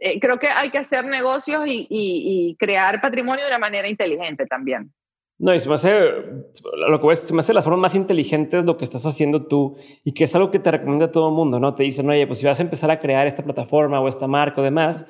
[0.00, 4.90] eh, creo que hay que hacer negocios y, crear patrimonio de una manera inteligente también.
[5.36, 5.92] No, y se me hace,
[6.88, 9.76] lo que ves, se me hace la forma más inteligente lo que estás haciendo tú
[10.04, 11.74] y que es algo que te recomienda todo el mundo, ¿no?
[11.74, 14.62] Te dicen, oye, pues si vas a empezar a crear esta plataforma o esta marca
[14.62, 15.06] o demás,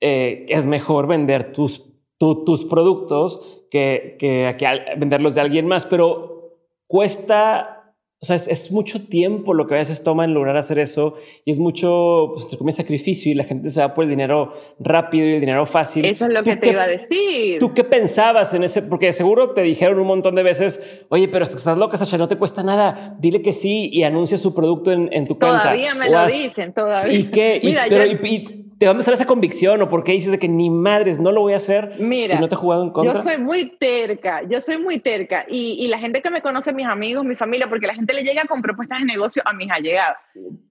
[0.00, 1.93] eh, es mejor vender tus
[2.44, 4.54] tus productos que, que,
[4.96, 10.02] venderlos de alguien más, pero cuesta, o sea, es, mucho tiempo lo que a veces
[10.02, 13.80] toma en lograr hacer eso y es mucho, pues, entre sacrificio y la gente se
[13.80, 16.04] va por el dinero rápido y el dinero fácil.
[16.04, 17.58] Eso es lo que te iba a decir.
[17.58, 18.82] ¿Tú qué pensabas en ese?
[18.82, 22.36] Porque seguro te dijeron un montón de veces, oye, pero estás loca, Sasha, no te
[22.36, 25.62] cuesta nada, dile que sí y anuncia su producto en, en tu cuenta.
[25.62, 27.12] Todavía me lo dicen, todavía.
[27.12, 27.60] ¿Y qué?
[27.62, 27.86] Mira,
[28.76, 31.42] ¿De dónde sale esa convicción o por qué dices de que ni madres no lo
[31.42, 33.14] voy a hacer Mira, y no te he jugado en contra?
[33.14, 36.72] Yo soy muy terca, yo soy muy terca y, y, la gente que me conoce,
[36.72, 39.70] mis amigos, mi familia, porque la gente le llega con propuestas de negocio a mis
[39.70, 40.16] allegados.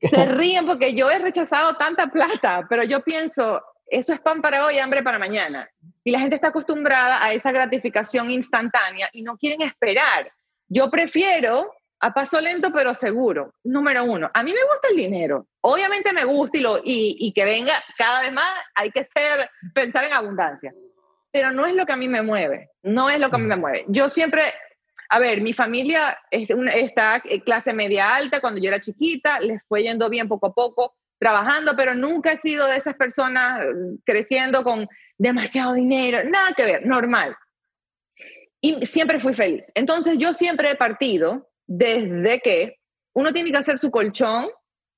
[0.01, 4.65] Se ríen porque yo he rechazado tanta plata, pero yo pienso, eso es pan para
[4.65, 5.69] hoy, hambre para mañana.
[6.03, 10.31] Y la gente está acostumbrada a esa gratificación instantánea y no quieren esperar.
[10.67, 11.71] Yo prefiero
[12.03, 13.53] a paso lento pero seguro.
[13.63, 15.47] Número uno, a mí me gusta el dinero.
[15.61, 19.49] Obviamente me gusta y, lo, y, y que venga cada vez más, hay que ser,
[19.73, 20.73] pensar en abundancia.
[21.31, 23.45] Pero no es lo que a mí me mueve, no es lo que a mí
[23.45, 23.85] me mueve.
[23.87, 24.43] Yo siempre,
[25.07, 29.63] a ver, mi familia es una, está clase media alta, cuando yo era chiquita, les
[29.69, 33.95] fue yendo bien poco a poco, trabajando, pero nunca he sido de esas personas mm,
[34.03, 37.33] creciendo con demasiado dinero, nada que ver, normal.
[38.59, 39.71] Y siempre fui feliz.
[39.73, 42.79] Entonces yo siempre he partido desde que
[43.13, 44.47] uno tiene que hacer su colchón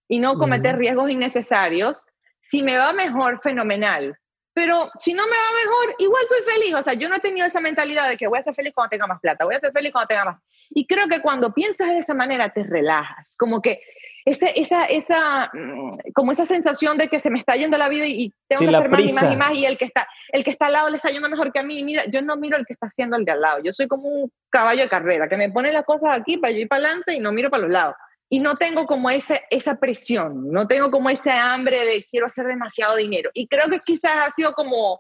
[0.10, 2.06] y no cometer riesgos innecesarios.
[2.42, 4.18] Si me va mejor, fenomenal.
[4.54, 6.74] Pero si no me va mejor, igual soy feliz.
[6.76, 8.90] O sea, yo no he tenido esa mentalidad de que voy a ser feliz cuando
[8.90, 10.42] tenga más plata, voy a ser feliz cuando tenga más.
[10.70, 13.36] Y creo que cuando piensas de esa manera te relajas.
[13.38, 13.82] Como que
[14.26, 18.08] esa, esa, esa, mm, como esa sensación de que se me está yendo la vida
[18.08, 20.50] y tengo que hacer más y más y más y el que, está, el que
[20.50, 21.84] está al lado le está yendo mejor que a mí.
[21.84, 23.60] Mira, yo no miro el que está haciendo el de al lado.
[23.64, 26.60] Yo soy como un caballo de carrera que me pone las cosas aquí para yo
[26.60, 27.96] ir para adelante y no miro para los lados.
[28.28, 32.48] Y no tengo como ese, esa presión, no tengo como ese hambre de quiero hacer
[32.48, 33.30] demasiado dinero.
[33.36, 35.00] Y creo que quizás ha sido como,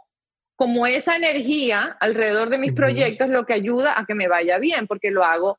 [0.55, 4.85] como esa energía alrededor de mis proyectos lo que ayuda a que me vaya bien,
[4.85, 5.57] porque lo hago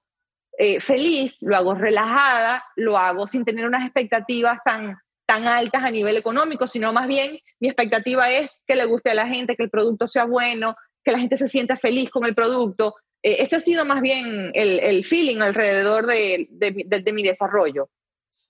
[0.58, 5.90] eh, feliz, lo hago relajada, lo hago sin tener unas expectativas tan, tan altas a
[5.90, 9.64] nivel económico, sino más bien mi expectativa es que le guste a la gente, que
[9.64, 12.94] el producto sea bueno, que la gente se sienta feliz con el producto.
[13.22, 17.88] Eh, ese ha sido más bien el, el feeling alrededor de, de, de, mi desarrollo.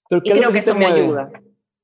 [0.08, 1.30] Pero ¿qué y creo que, eso me ayuda.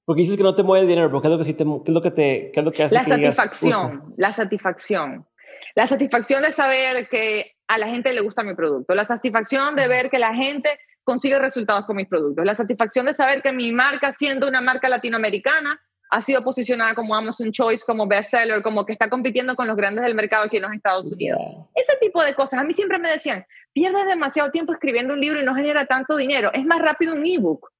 [0.04, 1.64] Porque dices que no te mueve el dinero, pero ¿qué es lo que, sí te,
[1.64, 2.94] qué es lo que, te, qué es lo que hace?
[2.94, 5.26] La satisfacción, la satisfacción.
[5.74, 9.88] La satisfacción de saber que a la gente le gusta mi producto, la satisfacción de
[9.88, 13.72] ver que la gente consigue resultados con mis productos, la satisfacción de saber que mi
[13.72, 15.80] marca, siendo una marca latinoamericana,
[16.12, 20.04] ha sido posicionada como Amazon Choice, como bestseller, como que está compitiendo con los grandes
[20.04, 21.40] del mercado aquí en los Estados Unidos.
[21.74, 22.60] Ese tipo de cosas.
[22.60, 26.16] A mí siempre me decían, pierdes demasiado tiempo escribiendo un libro y no genera tanto
[26.16, 26.50] dinero.
[26.52, 27.72] Es más rápido un ebook.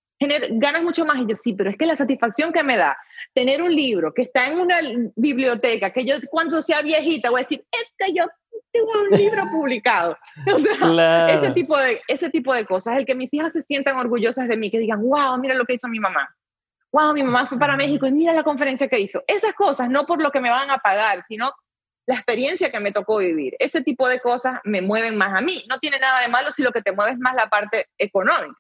[0.51, 1.19] Ganas mucho más.
[1.19, 2.97] Y yo, sí, pero es que la satisfacción que me da
[3.35, 4.77] tener un libro que está en una
[5.17, 8.27] biblioteca, que yo cuando sea viejita voy a decir, es que yo
[8.73, 10.17] tengo un libro publicado.
[11.29, 14.57] ese, tipo de, ese tipo de cosas, el que mis hijas se sientan orgullosas de
[14.57, 16.35] mí, que digan, wow, mira lo que hizo mi mamá.
[16.91, 19.23] Wow, mi mamá fue para México y mira la conferencia que hizo.
[19.27, 21.53] Esas cosas, no por lo que me van a pagar, sino
[22.07, 23.57] la experiencia que me tocó vivir.
[23.59, 25.65] Ese tipo de cosas me mueven más a mí.
[25.69, 28.59] No tiene nada de malo si lo que te mueve es más la parte económica.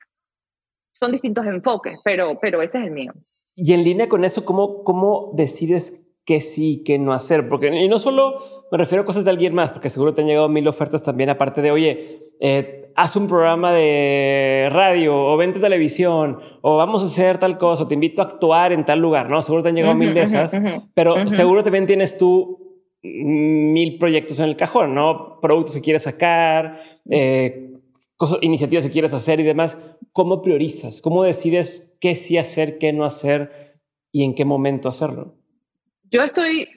[0.92, 3.12] Son distintos enfoques, pero, pero ese es el mío.
[3.54, 7.48] Y en línea con eso, ¿cómo, cómo decides qué sí, qué no hacer?
[7.48, 10.28] Porque, y no solo me refiero a cosas de alguien más, porque seguro te han
[10.28, 15.60] llegado mil ofertas también, aparte de, oye, eh, haz un programa de radio o vente
[15.60, 19.28] televisión o vamos a hacer tal cosa o te invito a actuar en tal lugar,
[19.28, 19.42] ¿no?
[19.42, 20.58] Seguro te han llegado mil de esas,
[20.94, 25.38] pero seguro también tienes tú mil proyectos en el cajón, ¿no?
[25.40, 27.71] Productos que quieres sacar, eh,
[28.22, 29.76] cosas, iniciativas que quieres hacer y demás.
[30.12, 31.00] ¿Cómo priorizas?
[31.00, 33.80] ¿Cómo decides qué sí hacer, qué no hacer
[34.12, 35.34] y en qué momento hacerlo?
[36.08, 36.68] Yo estoy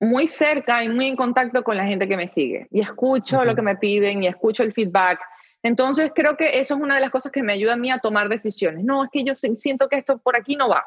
[0.00, 3.54] muy cerca y muy en contacto con la gente que me sigue y escucho lo
[3.54, 5.20] que me piden y escucho el feedback.
[5.62, 7.98] Entonces creo que eso es una de las cosas que me ayuda a mí a
[7.98, 8.82] tomar decisiones.
[8.82, 10.82] No, es que yo siento que esto por aquí no va,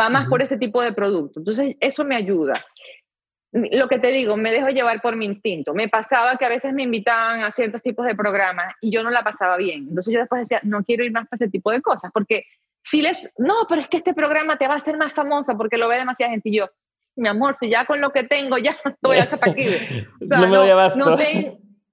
[0.00, 1.40] va más por este tipo de producto.
[1.40, 2.64] Entonces eso me ayuda.
[3.54, 5.74] Lo que te digo, me dejo llevar por mi instinto.
[5.74, 9.10] Me pasaba que a veces me invitaban a ciertos tipos de programas y yo no
[9.10, 9.86] la pasaba bien.
[9.88, 12.46] Entonces yo después decía, no quiero ir más para ese tipo de cosas, porque
[12.82, 15.78] si les, no, pero es que este programa te va a hacer más famosa porque
[15.78, 16.48] lo ve demasiada gente.
[16.48, 16.66] Y yo,
[17.14, 19.66] mi amor, si ya con lo que tengo ya estoy hasta aquí.
[20.20, 20.48] no me
[20.96, 21.16] no,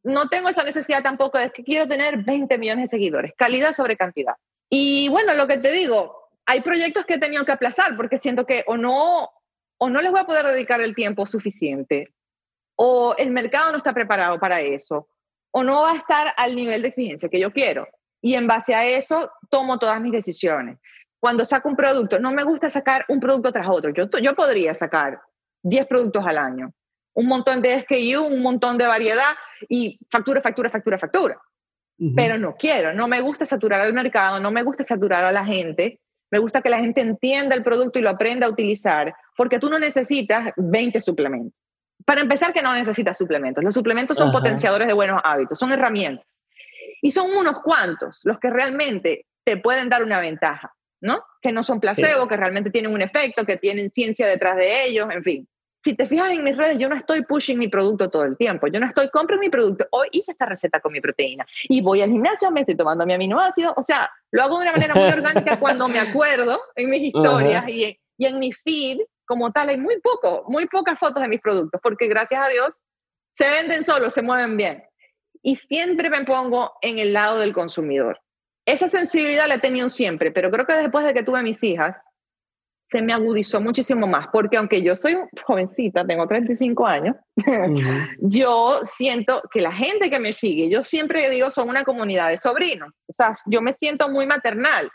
[0.03, 3.95] no, tengo esa necesidad tampoco de que quiero tener 20 millones de seguidores, calidad sobre
[3.95, 4.33] cantidad.
[4.67, 8.47] Y bueno, lo que te digo, hay proyectos que he tenido que aplazar porque siento
[8.47, 9.29] que o no,
[9.81, 12.13] o no les voy a poder dedicar el tiempo suficiente,
[12.75, 15.07] o el mercado no está preparado para eso,
[15.51, 17.87] o no va a estar al nivel de exigencia que yo quiero.
[18.21, 20.77] Y en base a eso tomo todas mis decisiones
[21.21, 23.93] cuando saco un producto, no me gusta sacar un producto tras otro.
[23.93, 25.21] Yo, yo podría sacar
[25.61, 26.73] 10 productos al año,
[27.13, 29.35] un montón de SKU, un montón de variedad
[29.69, 31.39] y factura, factura, factura, factura.
[32.15, 35.45] Pero no quiero, no me gusta saturar el mercado, no me gusta saturar a la
[35.45, 35.99] gente.
[36.31, 39.69] Me gusta que la gente entienda el producto y lo aprenda a utilizar, porque tú
[39.69, 41.59] no necesitas 20 suplementos.
[42.05, 43.63] Para empezar, que no necesitas suplementos.
[43.63, 46.43] Los suplementos son potenciadores de buenos hábitos, son herramientas.
[47.01, 50.73] Y son unos cuantos los que realmente te pueden dar una ventaja.
[51.01, 51.23] ¿no?
[51.41, 55.09] Que no son placebo, que realmente tienen un efecto, que tienen ciencia detrás de ellos,
[55.11, 55.49] en fin.
[55.83, 58.67] Si te fijas en mis redes, yo no estoy pushing mi producto todo el tiempo.
[58.67, 59.87] Yo no estoy, compre mi producto.
[59.91, 63.13] Hoy hice esta receta con mi proteína y voy al gimnasio, me estoy tomando mi
[63.13, 63.73] aminoácido.
[63.75, 67.67] O sea, lo hago de una manera muy orgánica cuando me acuerdo en mis historias
[67.67, 69.69] y, en, y en mi feed como tal.
[69.69, 72.81] Hay muy poco, muy pocas fotos de mis productos porque gracias a Dios
[73.35, 74.83] se venden solos, se mueven bien.
[75.41, 78.19] Y siempre me pongo en el lado del consumidor.
[78.65, 82.05] esa sensibilidad la he tenido siempre, pero creo que después de que tuve mis hijas,
[82.91, 87.15] se me agudizó muchísimo más, porque aunque yo soy jovencita, tengo 35 años,
[88.19, 92.37] yo siento que la gente que me sigue, yo siempre digo, son una comunidad de
[92.37, 94.91] sobrinos, o sea, yo me siento muy maternal.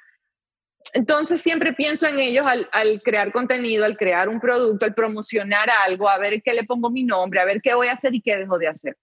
[0.92, 5.68] Entonces siempre pienso en ellos al, al, crear contenido, al crear un producto, al promocionar
[5.86, 8.20] algo, a ver qué le pongo mi nombre, a ver qué voy a hacer y
[8.20, 8.96] qué dejo de hacer.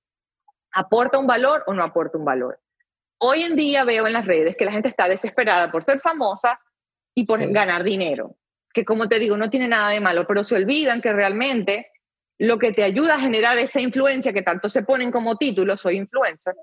[0.71, 2.60] ¿Aporta un valor o no aporta un valor?
[3.17, 6.60] Hoy en día veo en las redes que la gente está desesperada por ser famosa
[7.13, 8.38] y por ganar dinero
[8.73, 11.91] que como te digo, no tiene nada de malo, pero se olvidan que realmente
[12.39, 15.97] lo que te ayuda a generar esa influencia que tanto se ponen como título, soy
[15.97, 16.55] influencer,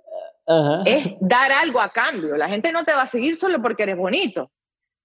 [0.84, 2.36] es dar algo a cambio.
[2.36, 4.50] La gente no te va a seguir solo porque eres bonito.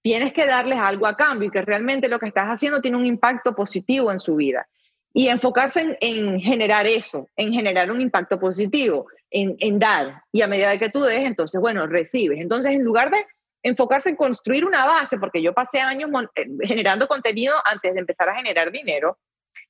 [0.02, 3.06] Tienes que darles algo a cambio y que realmente lo que estás haciendo tiene un
[3.06, 4.68] impacto positivo en su vida.
[5.12, 10.22] Y enfocarse en, generar eso, en generar un impacto positivo, en, en dar.
[10.30, 12.38] Y a medida que tú des, entonces, bueno, recibes.
[12.38, 13.24] Entonces, en lugar de
[13.68, 18.28] enfocarse en construir una base, porque yo pasé años eh, generando contenido antes de empezar
[18.28, 19.18] a generar dinero.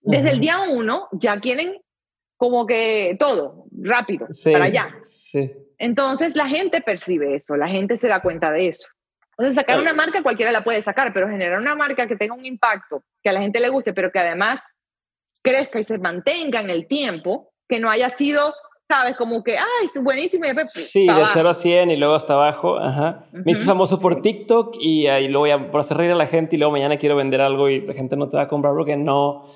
[0.03, 1.81] Desde el día uno ya quieren
[2.37, 4.95] como que todo, rápido, para allá.
[5.79, 8.87] Entonces la gente percibe eso, la gente se da cuenta de eso.
[9.31, 12.45] Entonces sacar una marca cualquiera la puede sacar, pero generar una marca que tenga un
[12.45, 14.61] impacto, que a la gente le guste, pero que además
[15.43, 18.55] crezca y se mantenga en el tiempo, que no haya sido
[18.89, 19.17] ¿sabes?
[19.17, 20.45] Como que, ay, es buenísimo.
[20.45, 22.79] Y después, sí, de 0 a 100 y luego hasta abajo.
[22.79, 23.27] Ajá.
[23.33, 26.57] Me hice famoso por TikTok y ahí luego voy por hacer reír a la gente
[26.57, 28.97] y luego mañana quiero vender algo y la gente no te va a comprar porque
[28.97, 29.47] no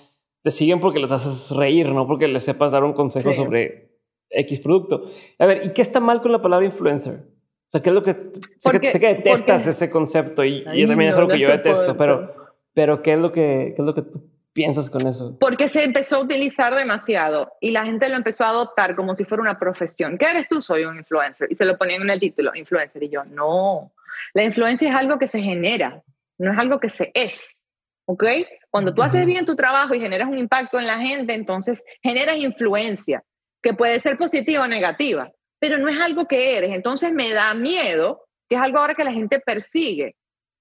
[0.42, 3.98] te siguen porque les haces reír, no porque les sepas dar un consejo sobre
[4.30, 5.04] X producto.
[5.38, 7.14] A ver, ¿y qué está mal con la palabra influencer?
[7.14, 8.16] O sea, ¿qué es lo que...
[8.58, 11.96] Sé, que, sé que, detestas ese concepto y, y también es algo que yo detesto,
[11.96, 12.34] pero,
[12.74, 15.36] pero ¿qué es lo que, qué es lo que tú piensas con eso?
[15.38, 19.24] Porque se empezó a utilizar demasiado y la gente lo empezó a adoptar como si
[19.24, 20.18] fuera una profesión.
[20.18, 20.60] ¿Qué eres tú?
[20.62, 21.48] Soy un influencer.
[21.50, 23.02] Y se lo ponían en el título, influencer.
[23.02, 23.92] Y yo, no.
[24.34, 26.02] La influencia es algo que se genera,
[26.38, 27.64] no es algo que se es.
[28.06, 28.24] ¿Ok?
[28.70, 32.36] Cuando tú haces bien tu trabajo y generas un impacto en la gente, entonces generas
[32.36, 33.22] influencia,
[33.62, 36.72] que puede ser positiva o negativa, pero no es algo que eres.
[36.72, 40.16] Entonces me da miedo, que es algo ahora que la gente persigue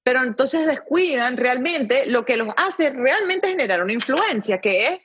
[0.10, 5.00] pero entonces descuidan realmente lo que los hace realmente generar una influencia, que es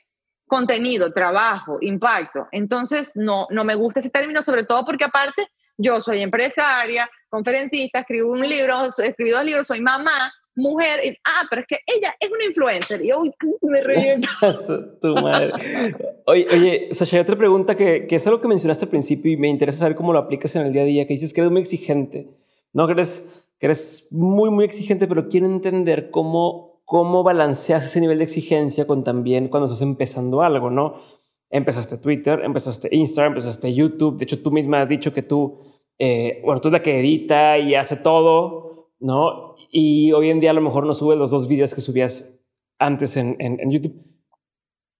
[0.47, 2.47] contenido, trabajo, impacto.
[2.51, 7.99] Entonces, no, no me gusta ese término, sobre todo porque aparte yo soy empresaria, conferencista,
[7.99, 12.31] escribo un libro, escribí dos libros, soy mamá, mujer, ah, pero es que ella es
[12.31, 14.27] una influencer y hoy me reviento.
[15.03, 15.51] tu madre.
[16.25, 19.37] Oye, oye, Sasha, hay otra pregunta que, que, es algo que mencionaste al principio y
[19.37, 21.51] me interesa saber cómo lo aplicas en el día a día, que dices que eres
[21.51, 22.27] muy exigente,
[22.73, 22.87] ¿no?
[22.87, 28.17] Que eres que eres muy, muy exigente, pero quiero entender cómo, cómo balanceas ese nivel
[28.19, 30.95] de exigencia con también cuando estás empezando algo, ¿no?
[31.49, 34.17] Empezaste Twitter, empezaste Instagram, empezaste YouTube.
[34.17, 35.59] De hecho, tú misma has dicho que tú,
[35.97, 39.55] eh, bueno, tú la que edita y hace todo, ¿no?
[39.71, 42.33] Y hoy en día a lo mejor no subes los dos videos que subías
[42.77, 43.95] antes en, en YouTube.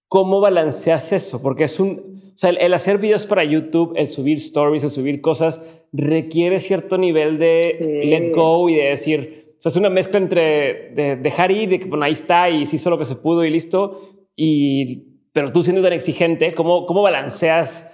[0.08, 1.42] ¿Cómo balanceas eso?
[1.42, 5.22] Porque es un, o sea, el, hacer videos para YouTube, el subir stories, el subir
[5.22, 5.62] cosas,
[5.96, 10.90] requiere cierto nivel de let go y de decir, o sea, es una mezcla entre
[10.90, 13.44] de dejar ir, de que bueno, ahí está y se hizo lo que se pudo
[13.44, 17.90] y listo, y, pero tú siendo tan exigente, ¿cómo, cómo balanceas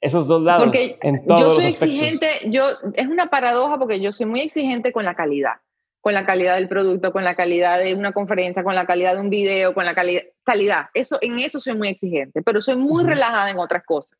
[0.00, 4.12] esos dos lados porque en todos yo soy exigente, yo, es una paradoja porque yo
[4.12, 5.54] soy muy exigente con la calidad
[6.02, 9.20] con la calidad del producto, con la calidad de una conferencia, con la calidad de
[9.20, 10.88] un video, con la calidad.
[10.94, 14.18] Eso, en eso soy muy exigente, pero soy muy relajada en otras cosas.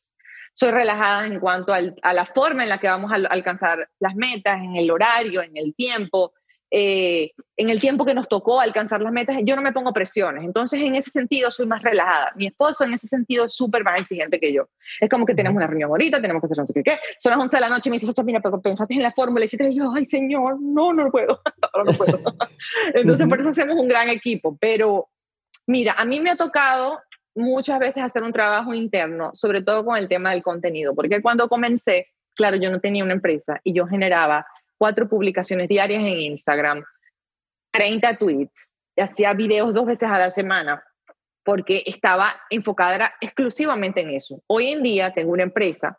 [0.54, 4.60] Soy relajada en cuanto a la forma en la que vamos a alcanzar las metas,
[4.60, 6.32] en el horario, en el tiempo,
[6.74, 10.42] eh, en el tiempo que nos tocó alcanzar las metas, yo no me pongo presiones.
[10.42, 12.32] Entonces, en ese sentido, soy más relajada.
[12.34, 14.70] Mi esposo, en ese sentido, es súper más exigente que yo.
[14.98, 16.98] Es como que tenemos una reunión bonita, tenemos que hacer no sé qué, qué.
[17.18, 19.44] Son las 11 de la noche y me dice, mira, pero pensaste en la fórmula.
[19.44, 21.42] Y yo, ay, señor, no, no lo puedo.
[21.84, 22.20] no puedo.
[22.94, 24.56] Entonces, por eso hacemos un gran equipo.
[24.58, 25.10] Pero,
[25.66, 27.00] mira, a mí me ha tocado
[27.34, 31.48] muchas veces hacer un trabajo interno, sobre todo con el tema del contenido, porque cuando
[31.48, 34.46] comencé, claro, yo no tenía una empresa y yo generaba
[34.78, 36.84] cuatro publicaciones diarias en Instagram,
[37.72, 40.82] 30 tweets, hacía videos dos veces a la semana,
[41.44, 44.42] porque estaba enfocada exclusivamente en eso.
[44.46, 45.98] Hoy en día tengo una empresa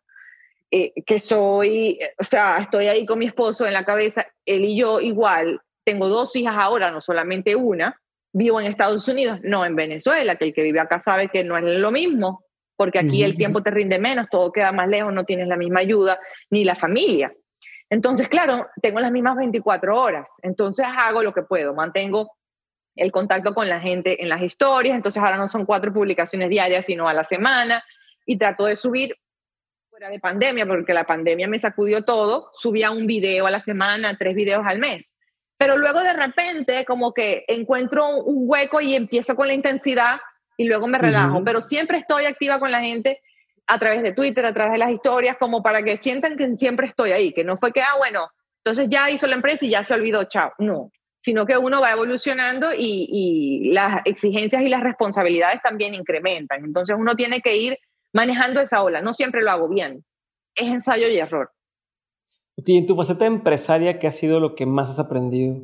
[0.71, 4.77] eh, que soy, o sea, estoy ahí con mi esposo en la cabeza, él y
[4.77, 8.01] yo igual, tengo dos hijas ahora, no solamente una,
[8.33, 11.57] vivo en Estados Unidos, no en Venezuela, que el que vive acá sabe que no
[11.57, 12.43] es lo mismo,
[12.75, 15.81] porque aquí el tiempo te rinde menos, todo queda más lejos, no tienes la misma
[15.81, 16.19] ayuda,
[16.49, 17.31] ni la familia.
[17.89, 22.35] Entonces, claro, tengo las mismas 24 horas, entonces hago lo que puedo, mantengo
[22.95, 26.85] el contacto con la gente en las historias, entonces ahora no son cuatro publicaciones diarias,
[26.85, 27.83] sino a la semana,
[28.25, 29.15] y trato de subir
[29.89, 34.17] fuera de pandemia, porque la pandemia me sacudió todo, subía un video a la semana,
[34.17, 35.13] tres videos al mes.
[35.57, 40.19] Pero luego de repente como que encuentro un hueco y empiezo con la intensidad
[40.57, 43.21] y luego me relajo, pero siempre estoy activa con la gente
[43.67, 46.87] a través de Twitter, a través de las historias, como para que sientan que siempre
[46.87, 49.83] estoy ahí, que no fue que, ah, bueno, entonces ya hizo la empresa y ya
[49.83, 50.51] se olvidó, chao.
[50.57, 56.63] No, sino que uno va evolucionando y, y, las exigencias y las responsabilidades también incrementan.
[56.63, 57.77] Entonces uno tiene que ir
[58.13, 59.01] manejando esa ola.
[59.01, 60.05] No siempre lo hago bien.
[60.55, 61.51] Es ensayo y error.
[62.57, 65.61] Y en tu faceta empresaria, ¿qué ha sido lo que más has aprendido?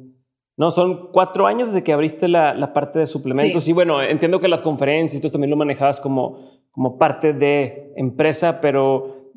[0.58, 3.68] No, son cuatro años desde que abriste la, la parte de suplementos.
[3.68, 6.40] Y bueno, entiendo que las conferencias, tú también lo manejabas como,
[6.72, 9.32] como parte de empresa, pero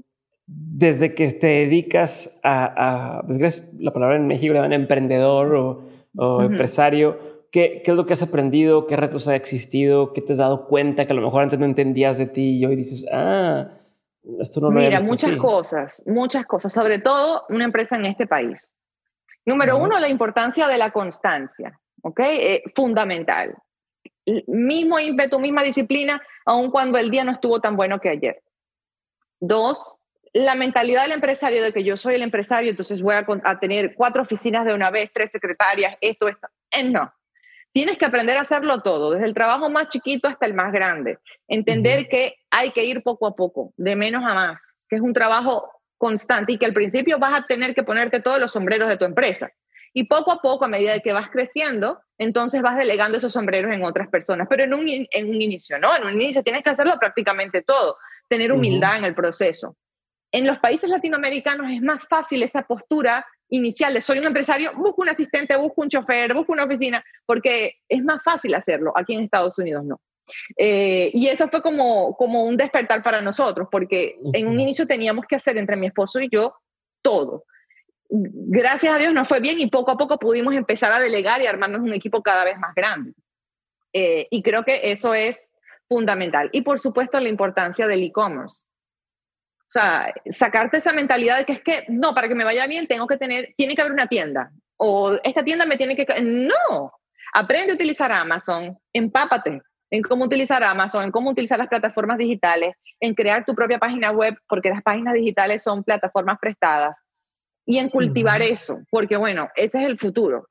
[0.47, 5.83] desde que te dedicas a, a pues, la palabra en México le llaman emprendedor o
[6.17, 7.19] o empresario,
[7.51, 8.87] ¿qué, ¿qué, es lo que has aprendido?
[8.87, 10.13] ¿Qué retos ha existido?
[10.13, 12.65] ¿Qué te has dado cuenta que a lo mejor antes no entendías de ti y
[12.67, 13.71] hoy dices, ah,
[14.41, 18.75] esto no lo Mira, muchas cosas, muchas cosas, sobre todo una empresa en este país.
[19.45, 22.21] Número uno, la importancia de la constancia, ¿ok?
[22.21, 23.57] Eh, fundamental.
[24.47, 28.43] Mismo ímpetu, misma disciplina, aun cuando el día no estuvo tan bueno que ayer.
[29.41, 29.97] Dos,
[30.33, 34.23] la mentalidad del empresario de que yo soy el empresario, entonces voy a, tener cuatro
[34.23, 36.47] oficinas de una vez, tres secretarias, esto, esto.
[36.71, 37.13] Eh, no.
[37.73, 41.19] Tienes que aprender a hacerlo todo, desde el trabajo más chiquito hasta el más grande.
[41.49, 45.15] Entender que hay que ir poco a poco, de menos a más, que es un
[45.15, 48.97] trabajo constante y que al principio vas a tener que ponerte todos los sombreros de
[48.97, 49.51] tu empresa.
[49.95, 53.85] Y poco a poco, a medida que vas creciendo, entonces vas delegando esos sombreros en
[53.85, 54.47] otras personas.
[54.49, 55.95] Pero en un, en un inicio, ¿no?
[55.97, 57.97] En un inicio tienes que hacerlo prácticamente todo,
[58.29, 59.77] tener humildad en el proceso
[60.33, 65.03] en los países latinoamericanos es más fácil esa postura inicial de soy un empresario, busco
[65.03, 68.93] un asistente, busco un chofer, busco una oficina, porque es más fácil hacerlo.
[68.97, 70.01] Aquí en Estados Unidos no.
[70.57, 75.27] Eh, y eso fue como, como un despertar para nosotros, porque en un inicio teníamos
[75.27, 76.55] que hacer entre mi esposo y yo
[77.03, 77.45] todo.
[78.09, 81.47] Gracias a Dios nos fue bien y poco a poco pudimos empezar a delegar y
[81.47, 83.13] armarnos un equipo cada vez más grande.
[83.93, 85.51] Eh, y creo que eso es
[85.89, 86.49] fundamental.
[86.53, 88.65] Y por supuesto la importancia del e-commerce.
[89.73, 92.87] O sea, sacarte esa mentalidad de que es que, no, para que me vaya bien
[92.87, 94.51] tengo que tener, tiene que haber una tienda.
[94.77, 96.07] O esta tienda me tiene que...
[96.21, 96.93] No,
[97.33, 102.75] aprende a utilizar Amazon, empápate en cómo utilizar Amazon, en cómo utilizar las plataformas digitales,
[103.01, 106.97] en crear tu propia página web, porque las páginas digitales son plataformas prestadas,
[107.67, 110.49] y en cultivar eso, porque bueno, ese es el futuro.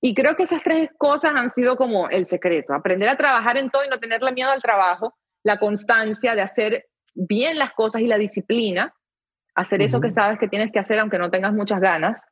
[0.00, 3.70] Y creo que esas tres cosas han sido como el secreto, aprender a trabajar en
[3.70, 8.06] todo y no tenerle miedo al trabajo, la constancia de hacer bien las cosas y
[8.06, 8.94] la disciplina,
[9.54, 12.24] hacer eso que sabes que tienes que hacer aunque no tengas muchas ganas,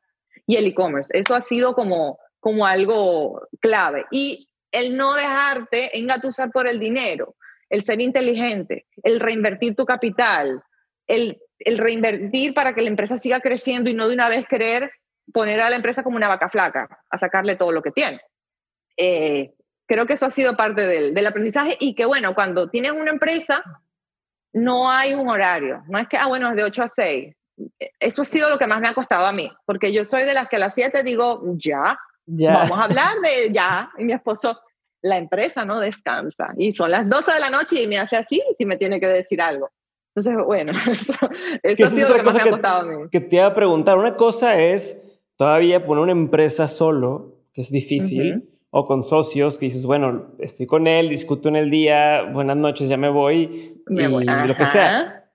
[0.45, 1.17] y el e-commerce.
[1.17, 4.05] Eso ha sido como, como algo clave.
[4.11, 7.35] Y el no dejarte engatusar por el dinero,
[7.69, 10.61] el ser inteligente, el reinvertir tu capital,
[11.07, 14.91] el, el reinvertir para que la empresa siga creciendo y no de una vez querer
[15.33, 18.19] poner a la empresa como una vaca flaca, a sacarle todo lo que tiene.
[18.97, 19.53] Eh,
[19.87, 23.11] creo que eso ha sido parte del, del, aprendizaje y que bueno, cuando tienes una
[23.11, 23.63] empresa,
[24.53, 25.83] no hay un horario.
[25.87, 27.35] No es que, ah, bueno, es de 8 a 6.
[27.99, 30.33] Eso ha sido lo que más me ha costado a mí, porque yo soy de
[30.33, 32.53] las que a las 7 digo, ya, ya.
[32.53, 33.91] vamos a hablar de ya.
[33.97, 34.59] Y mi esposo,
[35.01, 36.53] la empresa no descansa.
[36.57, 39.07] Y son las 12 de la noche y me hace así si me tiene que
[39.07, 39.69] decir algo.
[40.15, 41.13] Entonces, bueno, eso,
[41.63, 43.09] eso ha sido lo que más me ha costado a mí.
[43.11, 44.97] Que te iba a preguntar, una cosa es
[45.37, 50.65] todavía poner una empresa solo, que es difícil, o con socios que dices, bueno, estoy
[50.65, 55.29] con él, discuto en el día, buenas noches, ya me voy, y lo que sea.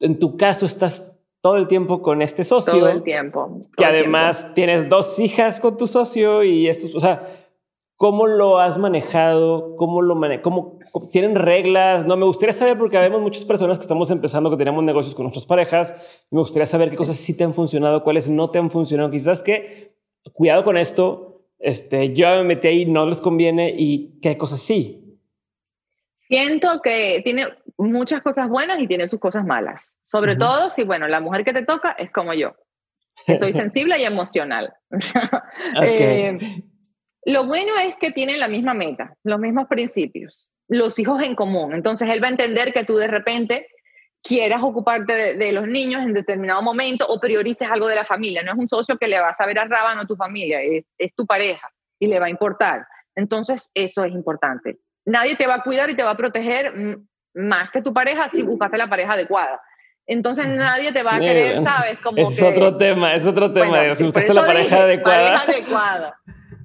[0.00, 2.72] En tu caso estás todo el tiempo con este socio.
[2.72, 3.60] Todo el tiempo.
[3.76, 7.28] que además tienes dos hijas con tu socio y esto, o sea,
[7.96, 9.76] ¿cómo lo has manejado?
[9.76, 10.78] ¿Cómo lo mane cómo,
[11.10, 12.06] tienen reglas?
[12.06, 15.24] No, me gustaría saber porque vemos muchas personas que estamos empezando, que tenemos negocios con
[15.24, 15.94] nuestras parejas.
[16.30, 19.10] me gustaría saber qué cosas sí te han funcionado, cuáles no te han funcionado.
[19.10, 19.94] Quizás que,
[20.32, 21.31] cuidado con esto,
[21.62, 24.98] este, yo me metí ahí, no les conviene y qué cosas sí.
[26.18, 27.46] Siento que tiene
[27.78, 29.96] muchas cosas buenas y tiene sus cosas malas.
[30.02, 32.54] Sobre todo si, bueno, la mujer que te toca es como yo.
[33.38, 34.72] soy sensible y emocional.
[35.82, 36.36] Eh,
[37.24, 41.72] lo bueno es que tienen la misma meta, los mismos principios, los hijos en común.
[41.72, 43.68] Entonces él va a entender que tú de repente
[44.22, 48.42] quieras ocuparte de, los niños en determinado momento o priorices algo de la familia.
[48.42, 51.14] No es un socio que le va a saber a rábano a tu familia, es,
[51.14, 51.68] tu pareja
[51.98, 52.86] y le va a importar.
[53.14, 54.78] Entonces, eso es importante.
[55.04, 56.72] Nadie te va a cuidar y te va a proteger
[57.34, 59.60] más que tu pareja si buscaste la pareja adecuada.
[60.06, 61.98] Entonces nadie te va a querer, ¿sabes?
[62.00, 63.94] Como es otro tema, es otro tema.
[63.94, 65.44] si buscaste la pareja adecuada.
[65.44, 66.20] Pareja adecuada.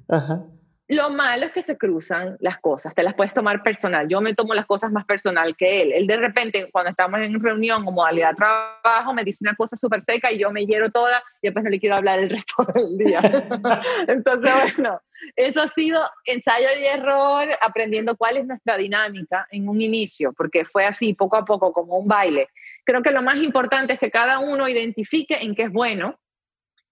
[0.88, 4.08] lo malo es que se cruzan las cosas, te las puedes tomar personal.
[4.08, 5.92] Yo me tomo las cosas más personal que él.
[5.92, 9.76] Él de repente, cuando estamos en reunión o modalidad de trabajo, me dice una cosa
[9.76, 12.64] súper seca y yo me hiero toda y después no le quiero hablar el resto
[12.74, 13.20] del día.
[14.08, 14.98] Entonces, bueno,
[15.36, 20.64] eso ha sido ensayo y error, aprendiendo cuál es nuestra dinámica en un inicio, porque
[20.64, 22.48] fue así, poco a poco, como un baile.
[22.84, 26.18] Creo que lo más importante es que cada uno identifique en qué es bueno,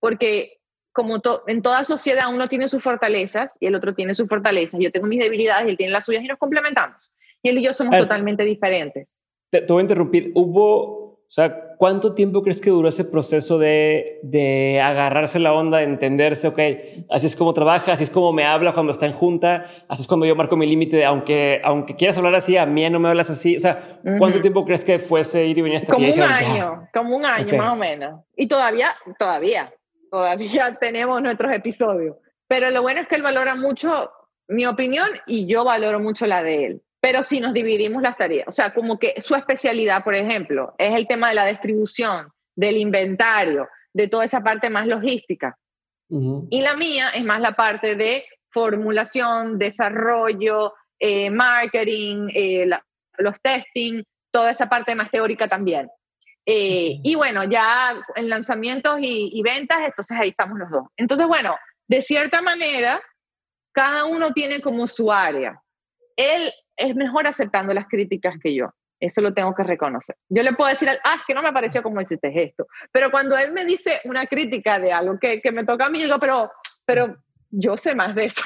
[0.00, 0.58] porque
[0.96, 4.80] como en toda sociedad uno tiene sus fortalezas y el otro tiene sus fortalezas.
[4.80, 7.12] Yo tengo mis debilidades él tiene las suyas y nos complementamos.
[7.42, 9.20] Y él y yo somos totalmente diferentes.
[9.50, 10.32] Te, voy a interrumpir.
[10.34, 15.78] Hubo, o sea, ¿cuánto tiempo crees que duró ese proceso de, de agarrarse la onda,
[15.78, 16.58] de entenderse, ok,
[17.10, 20.08] así es como trabaja, así es como me habla cuando está en junta, así es
[20.08, 23.28] cuando yo marco mi límite aunque, aunque quieras hablar así, a mí no me hablas
[23.28, 23.54] así.
[23.58, 27.16] O sea, ¿cuánto tiempo crees que fuese ir y venir hasta como un año, como
[27.16, 28.22] un año más o menos.
[28.34, 28.88] Y todavía,
[29.18, 29.70] todavía,
[30.10, 32.16] todavía tenemos nuestros episodios.
[32.48, 34.10] Pero lo bueno es que él valora mucho
[34.48, 36.82] mi opinión y yo valoro mucho la de él.
[37.00, 40.94] Pero si nos dividimos las tareas, o sea, como que su especialidad, por ejemplo, es
[40.94, 45.56] el tema de la distribución, del inventario, de toda esa parte más logística.
[46.08, 52.70] Y la mía es más la parte de formulación, desarrollo, eh, marketing, eh,
[53.18, 55.88] los testing, toda esa parte más teórica también.
[56.48, 60.84] Eh, y bueno, ya en lanzamientos y, ventas, entonces ahí estamos los dos.
[60.96, 61.56] Entonces, bueno,
[61.88, 63.02] de cierta manera,
[63.72, 65.60] cada uno tiene como su área.
[66.14, 68.70] Él es mejor aceptando las críticas que yo.
[69.00, 70.16] Eso lo tengo que reconocer.
[70.28, 72.66] Yo le puedo decir, ah, es que no me pareció como hiciste esto.
[72.92, 76.02] Pero cuando él me dice una crítica de algo que, que me toca a mí,
[76.02, 76.50] digo, pero,
[76.86, 77.16] pero
[77.50, 78.42] yo sé más de eso.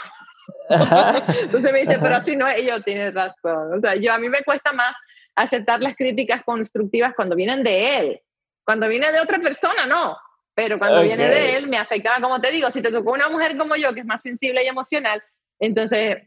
[0.71, 3.79] Entonces me dice, pero así no, ellos tienen razón.
[3.79, 4.97] O sea, yo a mí me cuesta más
[5.43, 8.21] aceptar las críticas constructivas cuando vienen de él.
[8.65, 10.17] Cuando viene de otra persona, no.
[10.55, 13.57] Pero cuando viene de él, me afectaba, como te digo, si te tocó una mujer
[13.57, 15.23] como yo, que es más sensible y emocional,
[15.59, 16.19] entonces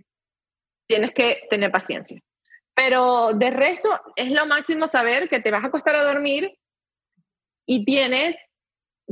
[0.88, 2.20] tienes que tener paciencia.
[2.74, 6.58] Pero de resto, es lo máximo saber que te vas a acostar a dormir
[7.66, 8.36] y tienes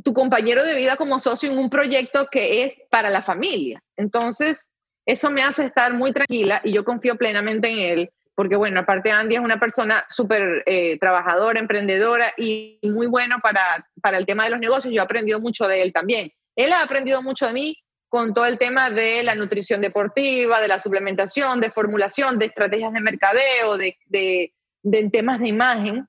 [0.04, 3.84] tu compañero de vida como socio en un proyecto que es para la familia.
[3.98, 4.68] Entonces,
[5.06, 9.12] eso me hace estar muy tranquila y yo confío plenamente en él porque bueno, aparte
[9.12, 14.46] Andy es una persona súper eh, trabajadora, emprendedora y muy bueno para, para el tema
[14.46, 14.94] de los negocios.
[14.94, 16.32] Yo he aprendido mucho de él también.
[16.56, 17.78] Él ha aprendido mucho de mí
[18.10, 22.92] con todo el tema de la nutrición deportiva, de la suplementación, de formulación, de estrategias
[22.92, 24.54] de mercadeo, de, de,
[24.84, 26.08] de temas de imagen.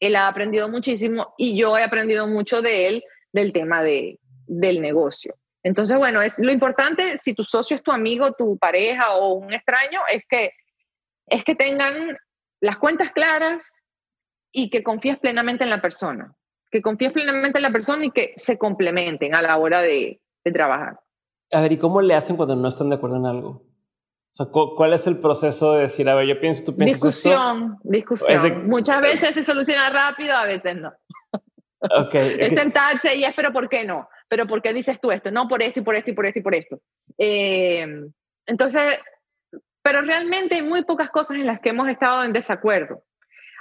[0.00, 4.80] Él ha aprendido muchísimo y yo he aprendido mucho de él del tema de, del
[4.80, 5.36] negocio.
[5.62, 9.52] Entonces, bueno, es lo importante, si tu socio es tu amigo, tu pareja o un
[9.52, 10.52] extraño, es que
[11.30, 12.16] es que tengan
[12.60, 13.82] las cuentas claras
[14.52, 16.34] y que confíes plenamente en la persona,
[16.70, 20.20] que confíes plenamente en la persona y que se complementen a la hora de,
[20.52, 20.98] trabajar.
[21.52, 23.48] A ver, ¿y cómo le hacen cuando no están de acuerdo en algo?
[23.48, 27.78] O sea, ¿cuál es el proceso de decir, a ver, yo pienso, tú piensas Discusión,
[27.84, 28.66] discusión.
[28.68, 30.92] Muchas veces se soluciona rápido, a veces no.
[31.78, 34.08] Okay, es sentarse y es, pero ¿por qué no?
[34.28, 35.30] ¿Pero por qué dices tú esto?
[35.30, 36.80] No, por esto y por esto y por esto y por esto.
[37.16, 37.86] Eh,
[38.46, 39.00] entonces,
[39.90, 43.02] pero realmente hay muy pocas cosas en las que hemos estado en desacuerdo.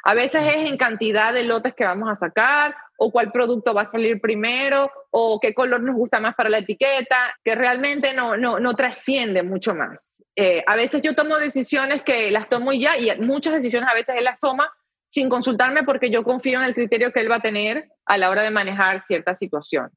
[0.04, 3.82] A veces es en cantidad de lotes que vamos a sacar, o cuál producto va
[3.82, 8.38] a salir primero, o qué color nos gusta más para la etiqueta, que realmente no,
[8.38, 10.18] no, no trasciende mucho más.
[10.36, 14.14] Eh, a veces yo tomo decisiones que las tomo ya, y muchas decisiones a veces
[14.16, 14.72] él las toma
[15.08, 18.30] sin consultarme porque yo confío en el criterio que él va a tener a la
[18.30, 19.90] hora de manejar cierta situación.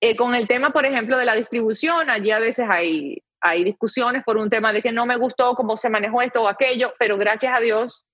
[0.00, 4.22] Eh, con el tema, por ejemplo, de la distribución, allí a veces hay hay discusiones
[4.24, 7.16] por un tema de que no me gustó cómo se manejó esto o aquello, pero
[7.16, 8.04] gracias a Dios,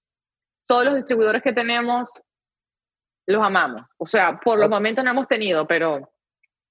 [0.67, 2.11] todos los distribuidores que tenemos
[3.27, 3.83] los amamos.
[3.99, 6.11] O sea, por los momentos no hemos tenido, pero...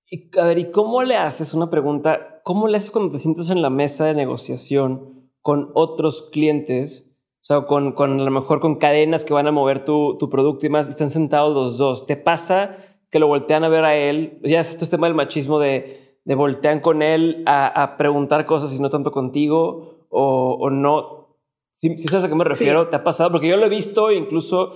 [0.09, 2.41] Y, a ver, ¿y cómo le haces una pregunta?
[2.43, 7.09] ¿Cómo le haces cuando te sientes en la mesa de negociación con otros clientes?
[7.41, 10.29] O sea, con, con a lo mejor con cadenas que van a mover tu, tu
[10.29, 12.05] producto y más, están sentados los dos.
[12.05, 12.77] ¿Te pasa
[13.09, 14.39] que lo voltean a ver a él?
[14.43, 18.81] Ya es este tema del machismo de de voltean con él a, preguntar cosas y
[18.81, 21.37] no tanto contigo o, no.
[21.73, 24.73] Si, sabes a qué me refiero, te ha pasado, porque yo lo he visto incluso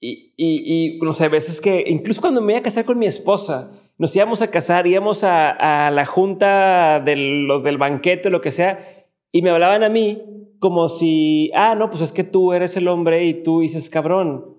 [0.00, 3.70] y, y, no sé, veces que incluso cuando me iba a casar con mi esposa,
[3.96, 8.50] nos íbamos a casar, íbamos a, a la junta de los del banquete, lo que
[8.50, 10.22] sea, y me hablaban a mí
[10.58, 14.56] como si, ah, no, pues es que tú eres el hombre y tú dices, cabrón,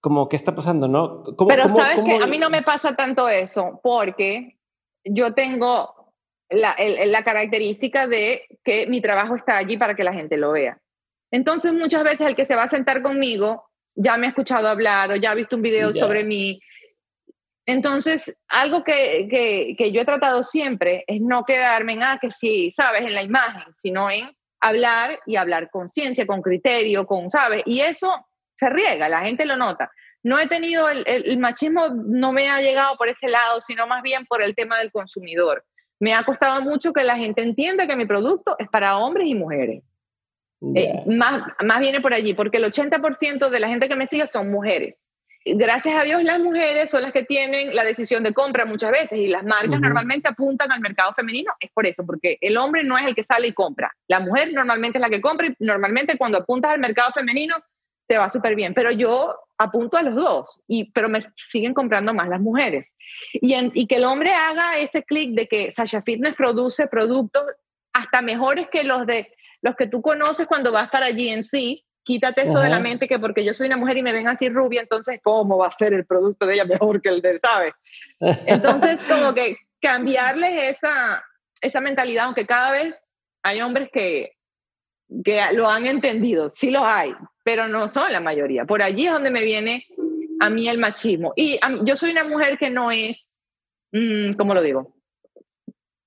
[0.00, 1.24] como, ¿qué está pasando, no?
[1.48, 4.59] Pero sabes que a mí no me pasa tanto eso, porque
[5.04, 6.12] yo tengo
[6.48, 6.76] la,
[7.06, 10.78] la, característica de que mi trabajo está allí para que la gente lo vea.
[11.30, 15.12] Entonces, muchas veces el que se va a sentar conmigo ya me ha escuchado hablar
[15.12, 16.60] o ya ha visto un video sobre mí.
[17.66, 22.30] Entonces, algo que, que, que, yo he tratado siempre es no quedarme en, ah, que
[22.30, 24.30] sí, sabes, en la imagen, sino en
[24.60, 27.62] hablar y hablar con ciencia, con criterio, con, ¿sabes?
[27.66, 28.12] Y eso
[28.56, 29.90] se riega, la gente lo nota.
[30.22, 34.02] No he tenido, el, el, machismo no me ha llegado por ese lado, sino más
[34.02, 35.64] bien por el tema del consumidor.
[35.98, 39.34] Me ha costado mucho que la gente entienda que mi producto es para hombres y
[39.34, 39.82] mujeres.
[40.74, 44.26] Eh, más, más viene por allí, porque el 80% de la gente que me sigue
[44.26, 45.10] son mujeres.
[45.42, 49.18] Gracias a Dios las mujeres son las que tienen la decisión de compra muchas veces
[49.18, 52.98] y las marcas normalmente apuntan al mercado femenino, es por eso, porque el hombre no
[52.98, 56.18] es el que sale y compra, la mujer normalmente es la que compra y normalmente
[56.18, 57.56] cuando apuntas al mercado femenino
[58.10, 62.12] te va súper bien, pero yo apunto a los dos, y, pero me siguen comprando
[62.12, 62.92] más las mujeres.
[63.34, 67.44] Y, y que el hombre haga ese clic de que Sasha Fitness produce productos
[67.92, 69.32] hasta mejores que los de
[69.62, 73.44] los que tú conoces cuando vas para GNC, quítate eso de la mente que porque
[73.44, 76.04] yo soy una mujer y me ven así rubia, entonces ¿cómo va a ser el
[76.04, 77.70] producto de ella mejor que el de, ¿sabes?
[78.18, 81.24] Entonces, como que cambiarles esa,
[81.60, 84.32] esa mentalidad, aunque cada vez hay hombres que,
[85.24, 88.64] que lo han entendido, sí lo hay, pero no son la mayoría.
[88.64, 89.86] Por allí es donde me viene
[90.40, 91.32] a mí el machismo.
[91.36, 93.40] Y yo soy una mujer que no es,
[93.92, 94.94] mm, ¿cómo lo digo?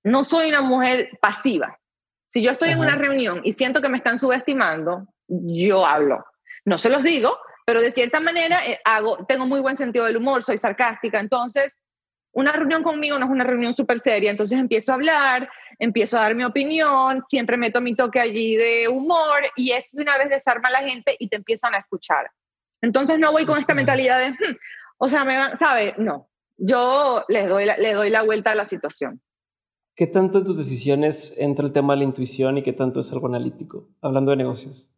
[0.04, 1.80] No soy una mujer pasiva.
[2.26, 6.26] Si yo estoy en una reunión y siento que me están subestimando, yo hablo.
[6.66, 10.18] No se los digo, pero de cierta manera eh, hago, tengo muy buen sentido del
[10.18, 11.76] humor, soy sarcástica, entonces
[12.34, 16.22] una reunión conmigo no es una reunión súper seria, entonces empiezo a hablar, empiezo a
[16.22, 20.30] dar mi opinión, siempre meto mi toque allí de humor y eso de una vez
[20.30, 22.30] desarma a la gente y te empiezan a escuchar.
[22.82, 24.58] Entonces no voy con esta mentalidad de, hmm",
[24.98, 25.94] o sea, me van, ¿sabes?
[25.98, 29.22] No, yo les doy, le doy la vuelta a la situación.
[29.96, 33.12] ¿Qué tanto en tus decisiones entra el tema de la intuición y qué tanto es
[33.12, 33.90] algo analítico?
[34.02, 34.92] Hablando de negocios.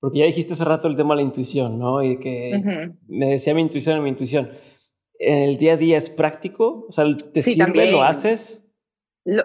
[0.00, 2.02] Porque ya dijiste hace rato el tema de la intuición, ¿no?
[2.02, 4.50] Y que me decía mi intuición, mi intuición.
[5.18, 6.86] ¿En el día a día es práctico?
[6.88, 7.90] O sea, ¿te sirve?
[7.90, 8.64] ¿Lo haces?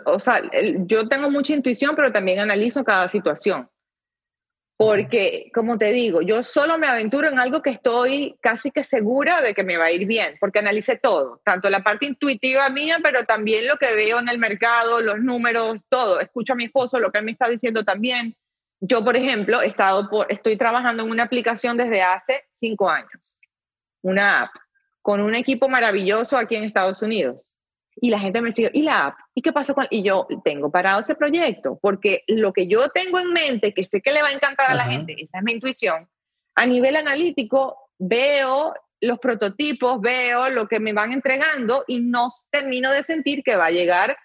[0.05, 0.41] o sea,
[0.86, 3.67] yo tengo mucha intuición, pero también analizo cada situación.
[4.78, 9.41] Porque, como te digo, yo solo me aventuro en algo que estoy casi que segura
[9.41, 12.97] de que me va a ir bien, porque analicé todo, tanto la parte intuitiva mía,
[13.03, 16.19] pero también lo que veo en el mercado, los números, todo.
[16.19, 18.36] Escucho a mi esposo lo que él me está diciendo también.
[18.82, 23.39] Yo, por ejemplo, he estado por, estoy trabajando en una aplicación desde hace cinco años,
[24.01, 24.51] una app,
[25.04, 27.56] con un equipo maravilloso aquí en Estados Unidos
[27.97, 29.18] y la gente me sigue, ¿y la app?
[29.36, 29.86] ¿Y qué pasa con...?
[29.91, 34.01] Y yo tengo parado ese proyecto porque lo que yo tengo en mente, que sé
[34.01, 36.10] que le va a encantar a la gente, esa es mi intuición,
[36.56, 42.91] a nivel analítico veo los prototipos, veo lo que me van entregando y no termino
[42.91, 44.18] de sentir que va a llegar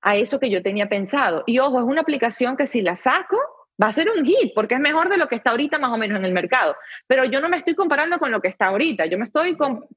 [0.00, 1.42] a eso que yo tenía pensado.
[1.46, 3.36] Y ojo, es una aplicación que si la saco,
[3.82, 5.98] va a ser un hit, porque es mejor de lo que está ahorita más o
[5.98, 6.76] menos en el mercado.
[7.06, 9.56] Pero yo no me estoy comparando con lo que está ahorita, yo me estoy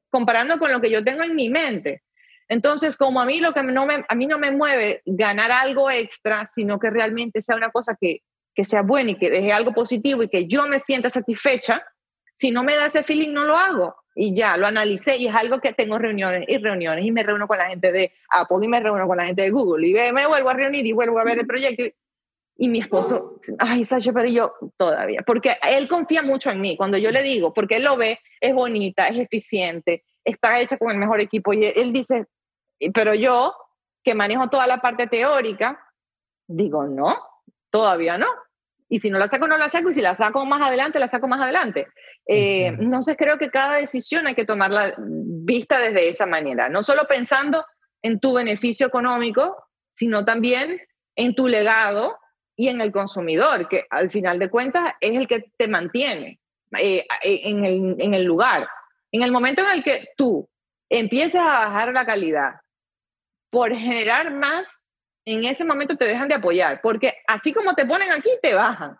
[0.09, 2.03] comparando con lo que yo tengo en mi mente.
[2.47, 5.89] Entonces, como a mí lo que no me, a mí no me mueve ganar algo
[5.91, 8.23] extra, sino que realmente sea una cosa que,
[8.55, 11.84] que sea buena y que deje algo positivo y que yo me sienta satisfecha,
[12.36, 13.95] si no me da ese feeling, no lo hago.
[14.15, 17.47] Y ya, lo analicé y es algo que tengo reuniones y reuniones y me reúno
[17.47, 20.25] con la gente de Apple y me reúno con la gente de Google y me
[20.25, 21.84] vuelvo a reunir y vuelvo a ver el proyecto.
[22.62, 26.76] Y mi esposo, ay, Sasha, pero yo todavía, porque él confía mucho en mí.
[26.76, 30.91] Cuando yo le digo, porque él lo ve, es bonita, es eficiente, está hecha con
[30.91, 31.53] el mejor equipo.
[31.53, 32.26] Y él dice,
[32.93, 33.55] pero yo,
[34.03, 35.82] que manejo toda la parte teórica,
[36.47, 37.18] digo, no,
[37.70, 38.28] todavía no.
[38.89, 39.91] Y si no la saco, no la saco.
[39.91, 41.88] Y si la saco más adelante, la saco más adelante.
[42.28, 46.68] Eh, entonces creo que cada decisión hay que tomarla vista desde esa manera.
[46.68, 47.64] No solo pensando
[48.01, 49.55] en tu beneficio económico,
[49.93, 50.82] sino también
[51.16, 52.18] en tu legado
[52.60, 56.41] y en el consumidor, que al final de cuentas es el que te mantiene
[56.78, 58.68] eh, en, el, en el lugar.
[59.14, 60.45] En el momento en el que tú
[60.89, 62.55] empiezas a bajar la calidad,
[63.49, 64.86] por generar más,
[65.24, 68.97] en ese momento te dejan de apoyar, porque así como te ponen aquí, te bajan.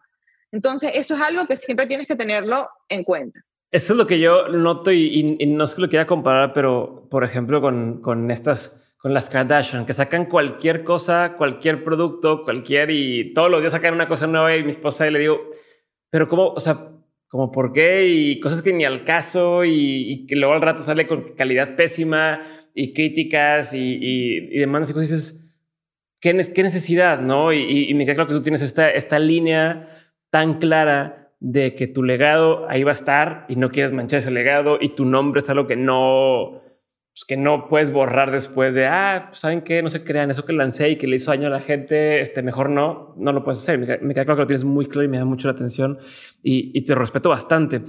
[0.54, 3.42] Entonces, eso es algo que siempre tienes que tenerlo en cuenta.
[3.72, 7.26] Eso es lo que yo noto y, no es que lo quiera comparar, pero por
[7.26, 13.34] ejemplo con, con estas, con las Kardashian, que sacan cualquier cosa, cualquier producto, cualquier y
[13.34, 15.40] todos los días sacan una cosa nueva y mi esposa y le digo,
[16.10, 16.92] pero cómo, o sea,
[17.30, 21.08] como por qué y cosas que ni al caso y, que luego al rato sale
[21.08, 22.42] con calidad pésima
[22.74, 25.40] y críticas y, y, demandas y cosas,
[26.20, 27.22] ¿qué, qué necesidad?
[27.22, 27.54] ¿no?
[27.54, 29.88] Y, me queda claro que tú tienes esta, esta línea
[30.30, 34.32] tan clara de que tu legado ahí va a estar y no quieres manchar ese
[34.32, 36.62] legado y tu nombre es algo que no,
[37.20, 39.84] pues que no puedes borrar después de, ah, pues, ¿saben qué?
[39.84, 42.42] No se crean, eso que lancé y que le hizo daño a la gente, este,
[42.42, 43.78] mejor no, no lo puedes hacer.
[43.78, 46.00] Me, queda, claro que lo tienes muy claro y me da mucho la atención
[46.42, 47.82] y, y te respeto bastante.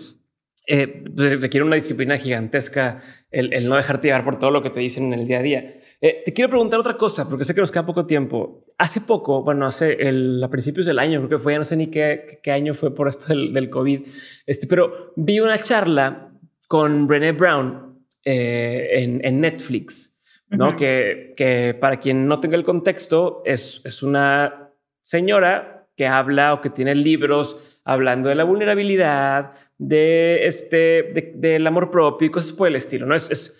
[0.66, 5.12] eh, requiere una disciplina gigantesca el, no dejarte llevar por todo lo que te dicen
[5.12, 5.78] en el día a día.
[6.00, 8.64] Eh, te quiero preguntar otra cosa, porque sé que nos queda poco tiempo.
[8.78, 11.76] Hace poco, bueno, hace el, a principios del año, creo que fue, ya no sé
[11.76, 14.08] ni qué, qué año fue por esto del, del, COVID,
[14.46, 16.32] este, pero vi una charla
[16.66, 17.89] con Brené Brown
[18.24, 20.18] eh, en, en, Netflix,
[20.48, 20.76] ¿no?
[20.76, 24.70] que, que, para quien no tenga el contexto, es, es una
[25.02, 31.90] señora que habla o que tiene libros hablando de la vulnerabilidad, de este, del amor
[31.90, 33.06] propio y cosas por el estilo.
[33.06, 33.56] No es, es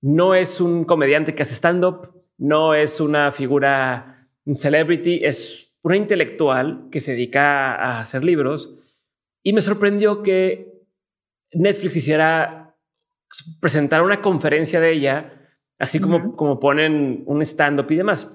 [0.00, 5.96] no es un comediante que hace stand-up, no es una figura, un celebrity, es una
[5.96, 8.78] intelectual que se dedica a hacer libros.
[9.42, 10.84] Y me sorprendió que
[11.52, 12.67] Netflix hiciera
[13.60, 15.48] presentar una conferencia de ella,
[15.78, 18.32] así como, como ponen un stand-up y demás.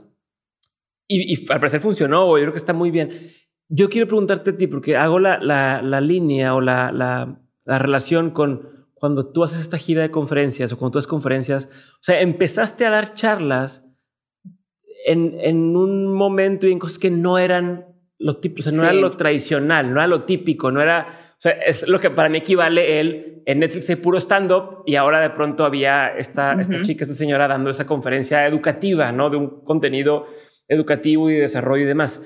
[1.07, 3.31] Y, y, al parecer funcionó, yo creo que está muy bien.
[3.69, 7.79] Yo quiero preguntarte a ti, porque hago la, la, la línea o la, la, la
[7.79, 8.73] relación con
[9.03, 12.85] cuando tú haces esta gira de conferencias o cuando tú haces conferencias, o sea, empezaste
[12.85, 13.85] a dar charlas
[15.05, 17.85] en, en un momento y en cosas que no eran
[18.17, 21.51] lo típico, o sea, no era lo tradicional, no era lo típico, no era, sea,
[21.51, 25.29] es lo que para mí equivale el, en Netflix hay puro stand-up y ahora de
[25.29, 29.29] pronto había esta, esta chica, esta señora dando esa conferencia educativa, ¿no?
[29.29, 30.25] De un contenido
[30.67, 32.21] educativo y de desarrollo y demás.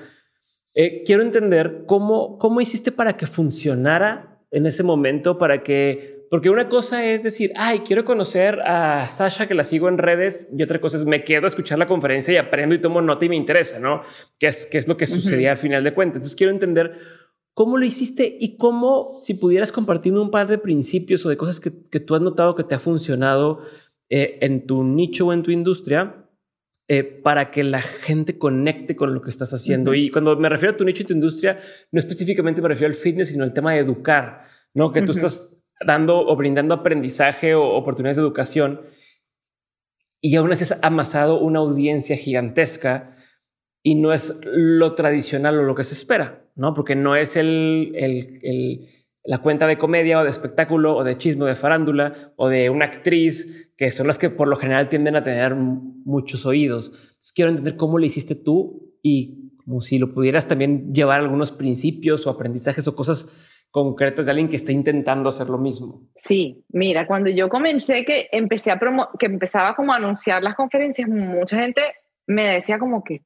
[0.74, 6.50] Eh, quiero entender cómo, cómo hiciste para que funcionara en ese momento, para que porque
[6.50, 10.62] una cosa es decir, ay, quiero conocer a Sasha que la sigo en redes y
[10.62, 13.30] otra cosa es me quedo a escuchar la conferencia y aprendo y tomo nota y
[13.30, 14.02] me interesa, ¿no?
[14.38, 16.16] ¿Qué es, qué es lo que sucedía al final de cuentas?
[16.16, 16.98] Entonces quiero entender
[17.58, 21.58] cómo lo hiciste y cómo, si pudieras compartirme un par de principios o de cosas
[21.58, 23.62] que, que tú has notado que te ha funcionado
[24.08, 26.24] eh, en tu nicho o en tu industria.
[26.90, 29.92] Eh, para que la gente conecte con lo que estás haciendo.
[29.92, 31.58] Y cuando me refiero a tu nicho y tu industria,
[31.92, 34.90] no específicamente me refiero al fitness, sino al tema de educar, ¿no?
[34.90, 35.54] Que tú estás
[35.84, 38.80] dando o brindando aprendizaje o oportunidades de educación
[40.22, 43.16] y aún así has amasado una audiencia gigantesca
[43.82, 46.74] y no es lo tradicional o lo que se espera, ¿no?
[46.74, 48.88] Porque no es el, el,
[49.24, 52.84] la cuenta de comedia o de espectáculo o de chisme de farándula o de una
[52.84, 56.92] actriz, que son las que por lo general tienden a tener muchos oídos.
[57.34, 62.26] quiero entender cómo lo hiciste tú y como si lo pudieras también llevar algunos principios
[62.26, 63.28] o aprendizajes o cosas
[63.70, 66.08] concretas de alguien que está intentando hacer lo mismo.
[66.24, 70.56] Sí, mira, cuando yo comencé que empecé a promo que empezaba como a anunciar las
[70.56, 71.82] conferencias, mucha gente
[72.26, 73.22] me decía como que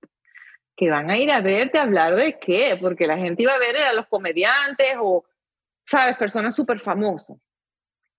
[0.82, 3.58] que van a ir a verte a hablar de qué, porque la gente iba a
[3.60, 5.24] ver a los comediantes o,
[5.86, 7.36] sabes, personas súper famosas.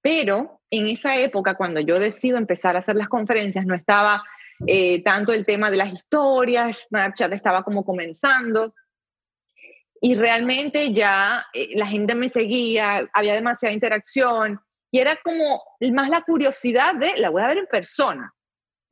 [0.02, 4.24] Pero en esa época, cuando yo decido empezar a hacer las conferencias, no estaba
[4.66, 8.74] eh, tanto el tema de las historias, Snapchat estaba como comenzando,
[10.00, 15.62] y realmente ya eh, la gente me seguía, había demasiada interacción y era como
[15.92, 18.33] más la curiosidad de la voy a ver en persona.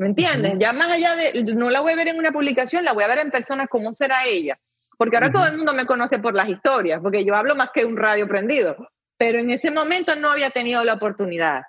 [0.01, 0.55] ¿Me entiendes?
[0.57, 3.07] Ya más allá de, no la voy a ver en una publicación, la voy a
[3.07, 4.59] ver en persona, ¿cómo será ella?
[4.97, 7.85] Porque ahora todo el mundo me conoce por las historias, porque yo hablo más que
[7.85, 8.75] un radio prendido,
[9.15, 11.61] pero en ese momento no había tenido la oportunidad.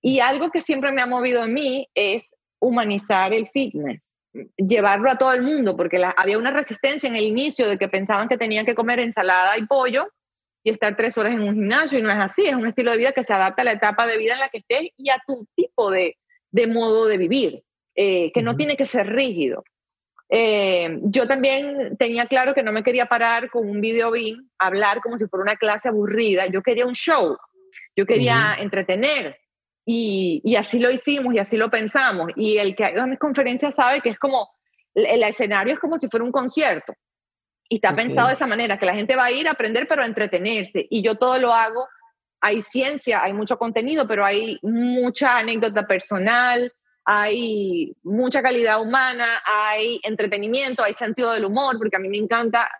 [0.00, 4.14] Y algo que siempre me ha movido a mí es humanizar el fitness
[4.56, 8.28] llevarlo a todo el mundo, porque había una resistencia en el inicio de que pensaban
[8.28, 10.06] que tenían que comer ensalada y pollo
[10.62, 12.98] y estar tres horas en un gimnasio, y no es así, es un estilo de
[12.98, 15.18] vida que se adapta a la etapa de vida en la que estés y a
[15.26, 16.16] tu tipo de,
[16.50, 17.62] de modo de vivir,
[17.94, 19.64] eh, que no tiene que ser rígido.
[20.30, 25.00] Eh, yo también tenía claro que no me quería parar con un video bien, hablar
[25.00, 27.36] como si fuera una clase aburrida, yo quería un show,
[27.96, 29.38] yo quería entretener,
[29.90, 32.28] y, así lo hicimos y así lo pensamos.
[32.36, 34.50] Y el que ha ido a mis conferencias sabe que es como,
[34.94, 36.92] el, escenario es como si fuera un concierto.
[37.70, 40.02] Y está pensado de esa manera, que la gente va a ir a aprender, pero
[40.02, 40.86] a entretenerse.
[40.90, 41.86] Y yo todo lo hago.
[42.40, 46.72] Hay ciencia, hay mucho contenido, pero hay mucha anécdota personal,
[47.04, 52.70] hay mucha calidad humana, hay entretenimiento, hay sentido del humor, porque a mí me encanta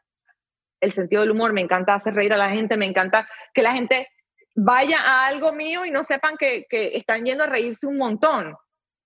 [0.80, 3.72] el sentido del humor, me encanta hacer reír a la gente, me encanta que la
[3.72, 4.08] gente
[4.54, 8.56] vaya a algo mío y no sepan que, están yendo a reírse un montón.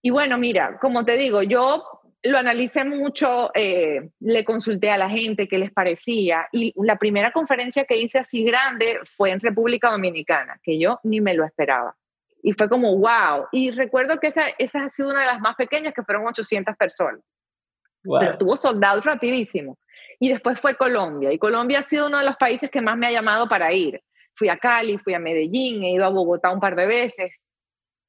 [0.03, 1.84] Y bueno, mira, como te digo, yo
[2.24, 7.32] lo analicé mucho, eh, le consulté a la gente qué les parecía y la primera
[7.32, 11.96] conferencia que hice así grande fue en República Dominicana, que yo ni me lo esperaba.
[12.42, 13.46] Y fue como, wow.
[13.52, 16.76] Y recuerdo que esa, esa ha sido una de las más pequeñas, que fueron 800
[16.76, 17.20] personas.
[18.02, 19.78] Pero estuvo soldado rapidísimo.
[20.18, 21.32] Y después fue Colombia.
[21.32, 24.02] Y Colombia ha sido uno de los países que más me ha llamado para ir.
[24.34, 27.40] Fui a Cali, fui a Medellín, he ido a Bogotá un par de veces.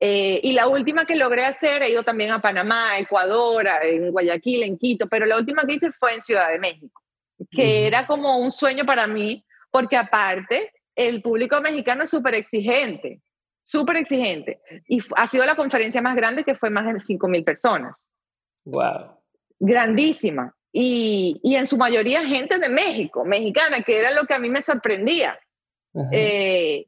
[0.05, 4.63] Eh, y la última que logré hacer, he ido también a Panamá, Ecuador, en Guayaquil,
[4.63, 7.01] en Quito, pero la última que hice fue en Ciudad de México,
[7.49, 13.21] que era como un sueño para mí, porque aparte el público mexicano es súper exigente,
[13.63, 14.59] súper exigente.
[14.89, 18.09] Y ha sido la conferencia más grande que fue más de 5 mil personas.
[18.65, 19.21] Wow.
[19.57, 20.53] Grandísima.
[20.73, 24.49] Y, y, en su mayoría gente de México, mexicana, que era lo que a mí
[24.49, 25.39] me sorprendía.
[26.11, 26.87] Eh,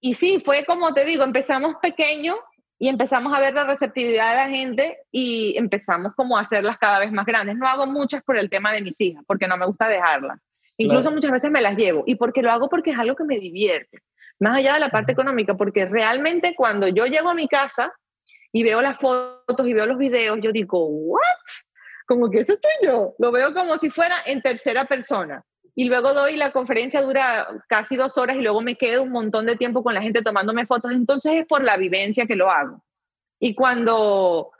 [0.00, 2.36] y sí, fue como te digo, empezamos pequeño
[2.78, 7.00] y empezamos a ver la receptividad de la gente y empezamos como a hacerlas cada
[7.00, 7.56] vez más grandes.
[7.56, 10.38] No hago muchas por el tema de mis hijas, porque no me gusta dejarlas.
[10.76, 12.04] Incluso muchas veces me las llevo.
[12.06, 12.68] ¿Y porque lo hago?
[12.68, 13.98] Porque es algo que me divierte.
[14.38, 17.92] Más allá de la parte económica, porque realmente cuando yo llego a mi casa
[18.52, 21.20] y veo las fotos y veo los videos, yo digo, ¿what?
[22.06, 23.16] Como que eso estoy yo.
[23.18, 25.44] Lo veo como si fuera en tercera persona
[25.78, 29.46] y luego doy la conferencia dura casi dos horas y luego me quedo un montón
[29.46, 32.82] de tiempo con la gente tomándome fotos, entonces es por la vivencia que lo hago.
[33.38, 34.50] Y cuando,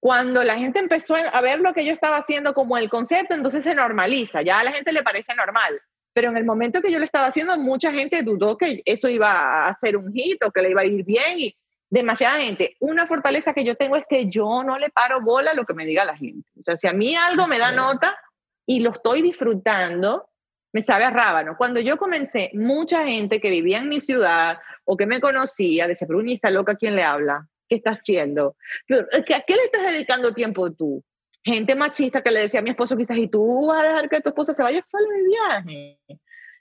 [0.00, 3.64] cuando la gente empezó a ver lo que yo estaba haciendo como el concepto, entonces
[3.64, 5.78] se normaliza, ya a la gente le parece normal.
[6.14, 9.66] Pero en el momento que yo lo estaba haciendo, mucha gente dudó que eso iba
[9.66, 11.54] a ser un hit o que le iba a ir bien y
[11.90, 12.78] demasiada gente.
[12.80, 15.74] Una fortaleza que yo tengo es que yo no le paro bola a lo que
[15.74, 16.48] me diga la gente.
[16.58, 18.16] O sea, si a mí algo me da nota
[18.64, 20.30] y lo estoy disfrutando,
[20.72, 21.56] me sabe a rábano.
[21.56, 26.06] Cuando yo comencé, mucha gente que vivía en mi ciudad o que me conocía decía,
[26.06, 27.46] pero está loca, ¿quién le habla?
[27.68, 28.56] ¿Qué está haciendo?
[28.90, 31.02] ¿A qué le estás dedicando tiempo tú?
[31.44, 34.20] Gente machista que le decía a mi esposo quizás, ¿y tú vas a dejar que
[34.20, 35.98] tu esposo se vaya solo de viaje?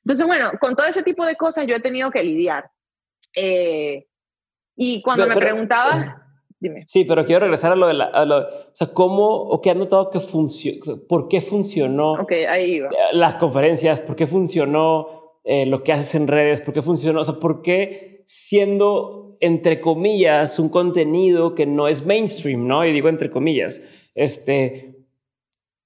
[0.03, 2.69] Entonces, bueno, con todo ese tipo de cosas yo he tenido que lidiar.
[3.35, 4.05] Eh,
[4.75, 5.35] y cuando me
[6.85, 8.11] Sí, pero quiero regresar a lo de la,
[8.71, 12.89] o sea, cómo o qué has notado que funcionó, por qué funcionó Ok, ahí iba.
[13.13, 17.23] las conferencias, por qué funcionó eh, lo que haces en redes, por qué funcionó, o
[17.23, 22.85] sea, por qué siendo, entre comillas, un contenido que no es mainstream, ¿no?
[22.85, 23.81] Y digo entre comillas,
[24.13, 25.05] este,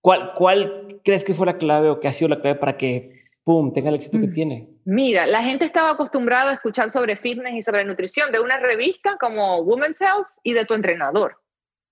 [0.02, 3.15] ¿cuál, cuál crees que fue la clave o que ha sido la clave para que,
[3.46, 4.34] pum, tenga el éxito que mm.
[4.34, 4.70] tiene?
[4.84, 9.16] Mira, la gente estaba acostumbrada a escuchar sobre fitness y sobre nutrición de una revista
[9.18, 11.40] como Women's Health y de tu entrenador,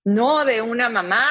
[0.04, 1.24] no de una mamá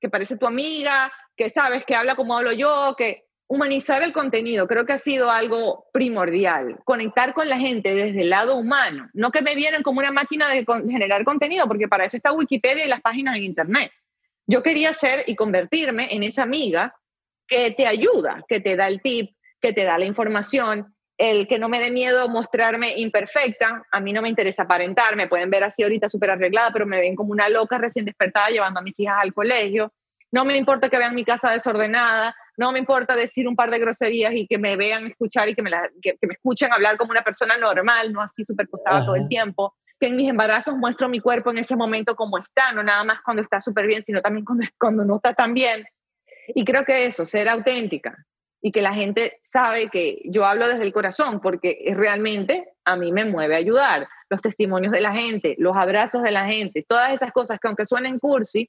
[0.00, 4.68] que parece tu amiga, que sabes que habla como hablo yo, que humanizar el contenido
[4.68, 9.30] creo que ha sido algo primordial, conectar con la gente desde el lado humano, no
[9.32, 12.88] que me vienen como una máquina de generar contenido, porque para eso está Wikipedia y
[12.88, 13.90] las páginas en Internet.
[14.46, 16.94] Yo quería ser y convertirme en esa amiga
[17.48, 21.58] que te ayuda, que te da el tip, que te da la información, el que
[21.58, 25.64] no me dé miedo mostrarme imperfecta, a mí no me interesa aparentar, me pueden ver
[25.64, 28.98] así ahorita súper arreglada, pero me ven como una loca recién despertada llevando a mis
[29.00, 29.92] hijas al colegio,
[30.30, 33.78] no me importa que vean mi casa desordenada, no me importa decir un par de
[33.78, 35.70] groserías y que me vean escuchar y que me,
[36.02, 39.74] que, me escuchen hablar como una persona normal, no así súper posada todo el tiempo,
[39.98, 43.20] que en mis embarazos muestro mi cuerpo en ese momento como está, no nada más
[43.22, 45.84] cuando está súper bien, sino también cuando, cuando no está tan bien.
[46.48, 48.16] Y creo que eso, ser auténtica,
[48.60, 53.12] y que la gente sabe que yo hablo desde el corazón porque realmente a mí
[53.12, 54.08] me mueve ayudar.
[54.30, 57.86] Los testimonios de la gente, los abrazos de la gente, todas esas cosas que aunque
[57.86, 58.68] suenen cursi,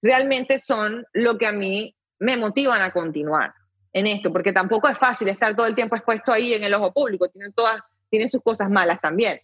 [0.00, 3.52] realmente son lo que a mí me motivan a continuar
[3.92, 6.92] en esto, porque tampoco es fácil estar todo el tiempo expuesto ahí en el ojo
[6.92, 7.76] público, tienen, todas,
[8.10, 9.40] tienen sus cosas malas también.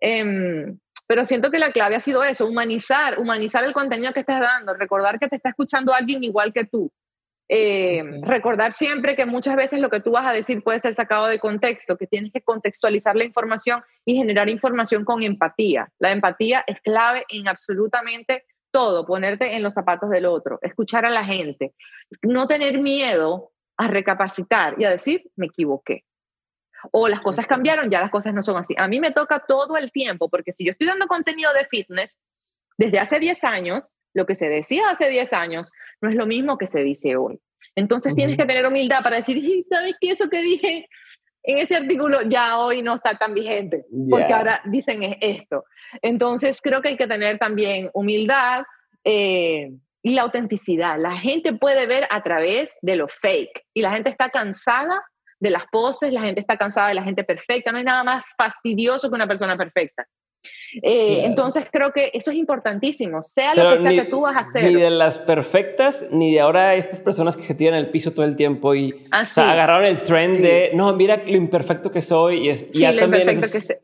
[0.00, 4.40] Em, pero siento que la clave ha sido eso, humanizar, humanizar el contenido que estás
[4.40, 6.90] dando, recordar que te está escuchando alguien igual que tú,
[7.48, 11.26] eh, recordar siempre que muchas veces lo que tú vas a decir puede ser sacado
[11.26, 15.88] de contexto, que tienes que contextualizar la información y generar información con empatía.
[15.98, 21.10] La empatía es clave en absolutamente todo, ponerte en los zapatos del otro, escuchar a
[21.10, 21.74] la gente,
[22.22, 26.04] no tener miedo a recapacitar y a decir, me equivoqué.
[26.92, 28.74] O las cosas cambiaron, ya las cosas no son así.
[28.76, 32.18] A mí me toca todo el tiempo, porque si yo estoy dando contenido de fitness
[32.76, 36.56] desde hace 10 años, lo que se decía hace 10 años no es lo mismo
[36.56, 37.38] que se dice hoy.
[37.74, 40.12] Entonces tienes que tener humildad para decir, ¿sabes qué?
[40.12, 40.88] Eso que dije
[41.42, 45.64] en ese artículo ya hoy no está tan vigente, porque ahora dicen esto.
[46.02, 48.64] Entonces creo que hay que tener también humildad
[49.04, 49.70] eh,
[50.02, 50.98] y la autenticidad.
[50.98, 55.04] La gente puede ver a través de lo fake y la gente está cansada
[55.38, 57.70] de las poses, la gente está cansada de la gente perfecta.
[57.70, 60.06] No hay nada más fastidioso que una persona perfecta.
[60.82, 64.40] Eh, entonces creo que eso es importantísimo, sea lo que sea que tú vas a
[64.40, 64.64] hacer.
[64.64, 68.26] Ni de las perfectas, ni de ahora estas personas que se tiran el piso todo
[68.26, 72.46] el tiempo y ah, agarraron el trend de, no, mira lo imperfecto que soy.
[72.46, 73.76] Y, es, y lo imperfecto que soy.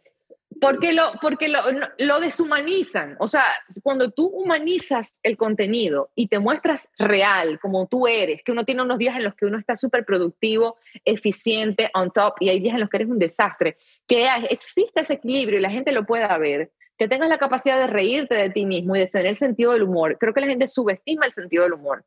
[0.63, 1.61] Porque, lo, porque lo,
[1.99, 3.17] lo, deshumanizan.
[3.19, 3.45] O sea,
[3.83, 8.83] cuando tú humanizas el contenido y te muestras real, como tú eres, que uno tiene
[8.83, 12.75] unos días en los que uno está súper productivo, eficiente, on top, y hay días
[12.75, 16.39] en los que eres un desastre, que existe ese equilibrio y la gente lo pueda
[16.39, 19.73] ver, que tengas la capacidad de reírte de ti mismo y de tener el sentido
[19.73, 20.17] del humor.
[20.21, 22.05] Creo que la gente subestima el sentido del humor.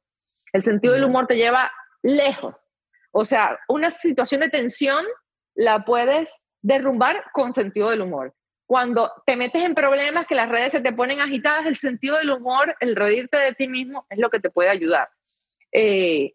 [0.54, 2.68] El sentido del humor te lleva lejos.
[3.12, 5.06] O sea, una situación de tensión
[5.56, 8.34] la puedes derrumbar con sentido del humor.
[8.66, 12.32] Cuando te metes en problemas que las redes se te ponen agitadas, el sentido del
[12.32, 15.10] humor, el reírte de ti mismo es lo que te puede ayudar.
[15.72, 16.34] Eh,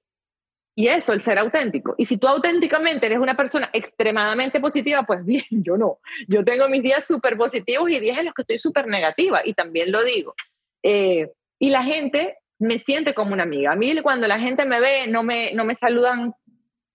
[0.77, 1.95] y eso, el ser auténtico.
[1.99, 5.99] Y si tú auténticamente eres una persona extremadamente positiva, pues bien, yo no.
[6.29, 9.55] Yo tengo mis días súper positivos y días en los que estoy súper negativa, y
[9.55, 10.35] también lo digo.
[10.83, 13.73] Eh, y la gente me siente como una amiga.
[13.73, 16.35] A mí cuando la gente me ve, no me, no me saludan,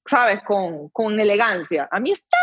[0.06, 0.41] ¿sabes?
[0.43, 1.88] Con, con elegancia.
[1.91, 2.38] A mí está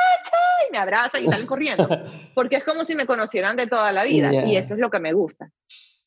[0.68, 1.88] y me abraza y salen corriendo.
[2.34, 4.44] Porque es como si me conocieran de toda la vida.
[4.44, 5.50] Y eso es lo que me gusta.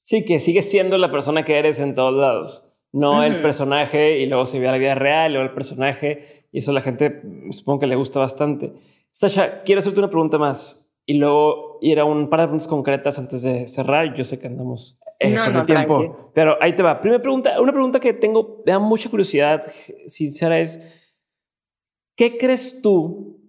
[0.02, 2.68] Sí, que sigues siendo la persona que eres en todos lados.
[2.92, 6.48] No el personaje y luego se ve a la vida real o el personaje.
[6.52, 8.74] Y eso a la gente supongo que le gusta bastante.
[9.12, 10.90] Sasha, quiero hacerte una pregunta más.
[11.06, 14.14] Y luego ir a un par de preguntas concretas antes de cerrar.
[14.14, 16.32] Yo sé que andamos eh, no, con el tiempo.
[16.34, 17.00] Pero ahí te va.
[17.00, 19.64] Primera pregunta, una pregunta que tengo, me da mucha curiosidad,
[20.08, 20.80] sincera, es,
[22.16, 23.40] ¿qué crees tú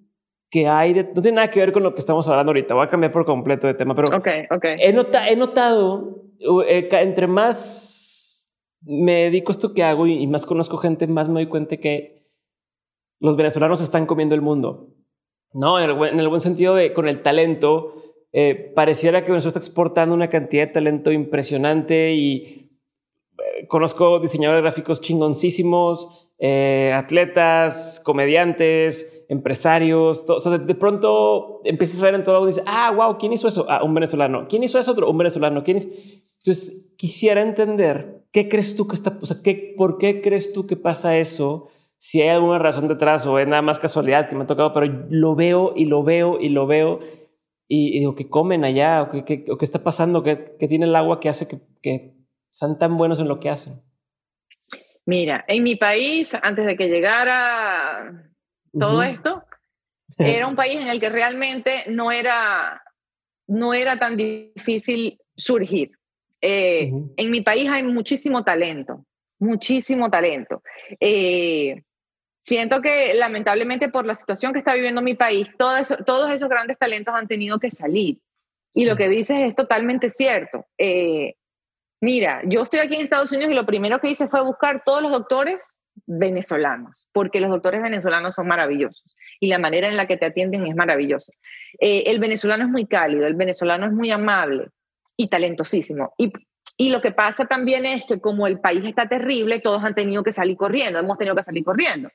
[0.50, 2.86] que hay de, no tiene nada que ver con lo que estamos hablando ahorita, voy
[2.86, 4.76] a cambiar por completo de tema, pero okay, okay.
[4.80, 6.22] He, nota, he notado,
[6.66, 8.50] eh, entre más
[8.82, 12.26] me dedico a esto que hago y, más conozco gente, más me doy cuenta que
[13.18, 14.88] los venezolanos están comiendo el mundo.
[15.52, 17.94] No, en el, en el buen sentido de con el talento,
[18.32, 22.70] eh, pareciera que Venezuela está exportando una cantidad de talento impresionante y
[23.38, 30.24] eh, conozco diseñadores gráficos chingoncísimos, eh, atletas, comediantes, empresarios.
[30.28, 33.48] o sea, de, pronto empiezas a ver en todo y dices, ah, wow, ¿quién hizo
[33.48, 33.66] eso?
[33.68, 34.46] Ah, un venezolano.
[34.48, 35.10] ¿Quién hizo eso otro?
[35.10, 35.64] Un venezolano.
[35.64, 40.52] ¿Quién Entonces, quisiera entender, ¿qué crees tú que está, o sea, ¿qué, ¿por qué crees
[40.52, 41.68] tú que pasa eso?
[41.98, 44.86] Si hay alguna razón detrás o es nada más casualidad que me ha tocado, pero
[45.08, 47.00] lo veo y lo veo y lo veo
[47.68, 49.02] y, digo, ¿qué comen allá?
[49.02, 50.22] ¿O qué, qué, qué está pasando?
[50.22, 52.14] ¿Qué, ¿Qué, tiene el agua que hace que, que
[52.50, 53.82] sean tan buenos en lo que hacen?
[55.06, 58.28] Mira, en mi país, antes de que llegara
[58.78, 59.44] todo esto,
[60.18, 62.82] era un país en el que realmente no era,
[63.46, 65.92] no era tan difícil surgir.
[66.40, 69.06] Eh, en mi país hay muchísimo talento,
[69.38, 70.62] muchísimo talento.
[70.98, 71.82] Eh,
[72.44, 77.14] siento que lamentablemente por la situación que está viviendo mi país, todos esos grandes talentos
[77.14, 78.18] han tenido que salir.
[78.74, 80.66] Y lo que dices es totalmente cierto.
[80.76, 81.36] Eh,
[82.00, 85.02] mira, yo estoy aquí en Estados Unidos y lo primero que hice fue buscar todos
[85.02, 90.16] los doctores venezolanos, porque los doctores venezolanos son maravillosos y la manera en la que
[90.16, 91.32] te atienden es maravillosa.
[91.78, 94.68] Eh, el venezolano es muy cálido, el venezolano es muy amable
[95.16, 96.14] y talentosísimo.
[96.18, 96.32] Y,
[96.76, 100.22] y lo que pasa también es que como el país está terrible, todos han tenido
[100.22, 102.10] que salir corriendo, hemos tenido que salir corriendo.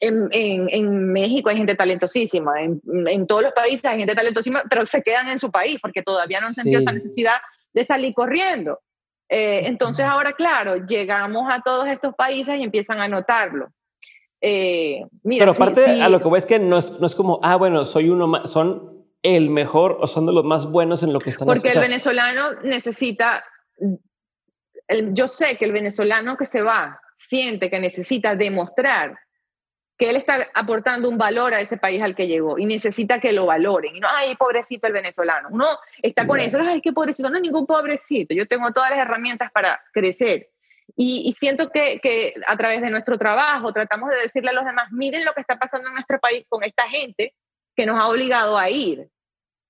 [0.00, 4.86] En, en, México hay gente talentosísima, en, en, todos los países hay gente talentosísima, pero
[4.86, 7.38] se quedan en su país porque todavía no han sentido esa necesidad
[7.72, 8.78] de salir corriendo.
[9.34, 13.72] Eh, entonces ahora, claro, llegamos a todos estos países y empiezan a notarlo.
[14.42, 17.40] Eh, mira, pero aparte a lo que voy es que no es, no es como,
[17.42, 21.14] ah, bueno, soy uno más, son el mejor o son de los más buenos en
[21.14, 21.62] lo que están haciendo.
[21.62, 23.42] Porque el venezolano necesita,
[24.86, 29.16] el, yo sé que el venezolano que se va siente que necesita demostrar
[29.98, 33.32] que él está aportando un valor a ese país al que llegó y necesita que
[33.32, 33.94] lo valoren.
[33.94, 35.48] Y no, ay, pobrecito el venezolano.
[35.50, 35.66] Uno
[36.02, 37.30] está con eso, ay, qué pobrecito.
[37.30, 38.34] No, ningún pobrecito.
[38.34, 40.50] Yo tengo todas las herramientas para crecer.
[40.96, 44.88] Y, siento que, que, a través de nuestro trabajo tratamos de decirle a los demás,
[44.90, 47.34] miren lo que está pasando en nuestro país con esta gente
[47.74, 49.08] que nos ha obligado a ir.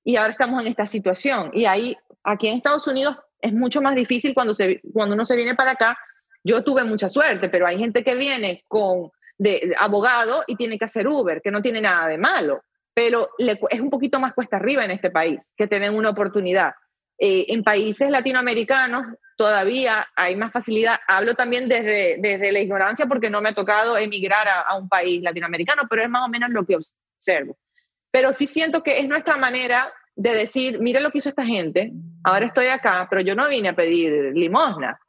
[0.05, 1.51] Y ahora estamos en esta situación.
[1.55, 5.37] Y ahí, aquí en Estados Unidos, es mucho más difícil cuando, se, cuando uno se
[5.37, 5.97] viene para acá.
[6.43, 9.11] Yo tuve mucha suerte, pero hay gente que viene con
[9.43, 12.63] de, abogado y tiene que hacer Uber, que no tiene nada de malo,
[12.95, 16.73] pero es un poquito más cuesta arriba en este país, que tienen una oportunidad.
[17.19, 20.99] Eh, en países latinoamericanos todavía hay más facilidad.
[21.07, 24.89] Hablo también desde, desde la ignorancia porque no me ha tocado emigrar a, a un
[24.89, 27.57] país latinoamericano, pero es más o menos lo que observo.
[28.11, 31.93] Pero sí siento que es nuestra manera de decir, mira lo que hizo esta gente,
[32.23, 35.01] ahora estoy acá, pero yo no vine a pedir limosna,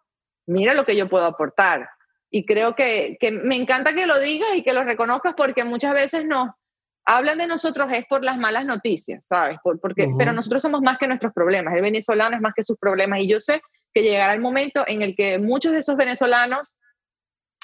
[0.45, 1.89] mira lo que yo puedo aportar
[2.35, 5.93] y creo que, que, me encanta que lo digas y que lo reconozcas porque muchas
[5.93, 6.49] veces nos
[7.05, 9.59] hablan de nosotros es por las malas noticias, ¿sabes?
[9.63, 12.75] Por, porque, Pero nosotros somos más que nuestros problemas, el venezolano es más que sus
[12.79, 13.61] problemas y yo sé
[13.93, 16.73] que llegará el momento en el que muchos de esos venezolanos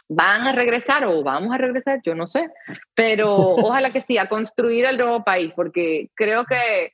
[0.08, 2.48] van a regresar o vamos a regresar, yo no sé,
[2.94, 6.92] pero ojalá que sí, a construir el nuevo país, porque creo que,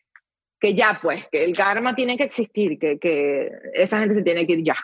[0.62, 4.48] que ya pues, que el karma tiene que existir, que, que esa gente se tiene
[4.48, 4.78] que ir ya.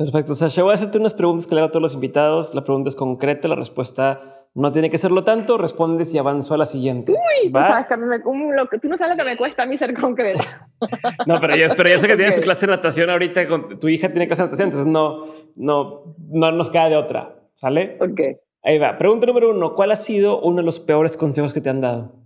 [0.00, 0.34] Perfecto.
[0.34, 2.54] Sasha, voy a hacerte unas preguntas que le hago a todos los invitados.
[2.54, 5.58] La pregunta es concreta, la respuesta no tiene que serlo tanto.
[5.58, 7.12] Respondes y avanzo a la siguiente.
[7.12, 9.76] Uy, tú, sabes que me, lo tú no sabes lo que me cuesta a mí
[9.76, 10.70] ser concreta.
[11.26, 13.88] no, pero ya, pero ya sé que tienes tu clase de natación ahorita, con, tu
[13.88, 17.34] hija tiene clase de natación, entonces no, no, no nos queda de otra.
[17.52, 17.98] ¿Sale?
[18.00, 18.20] Ok.
[18.62, 18.96] Ahí va.
[18.96, 19.74] Pregunta número uno.
[19.74, 22.19] ¿Cuál ha sido uno de los peores consejos que te han dado?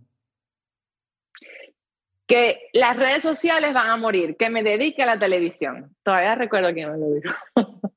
[2.27, 5.95] Que las redes sociales van a morir, que me dedique a la televisión.
[6.03, 7.35] Todavía recuerdo quién me lo dijo.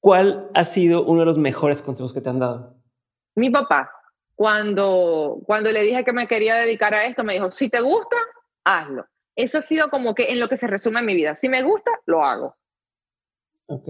[0.00, 2.76] ¿Cuál ha sido uno de los mejores consejos que te han dado?
[3.34, 3.90] Mi papá,
[4.34, 8.16] cuando, cuando le dije que me quería dedicar a esto, me dijo, si te gusta,
[8.64, 9.04] hazlo.
[9.34, 11.34] Eso ha sido como que en lo que se resume mi vida.
[11.34, 12.56] Si me gusta, lo hago.
[13.66, 13.88] Ok.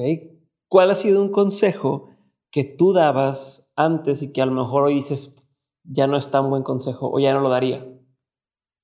[0.69, 2.11] ¿Cuál ha sido un consejo
[2.51, 5.49] que tú dabas antes y que a lo mejor hoy dices,
[5.85, 7.87] ya no es tan buen consejo o ya no lo daría?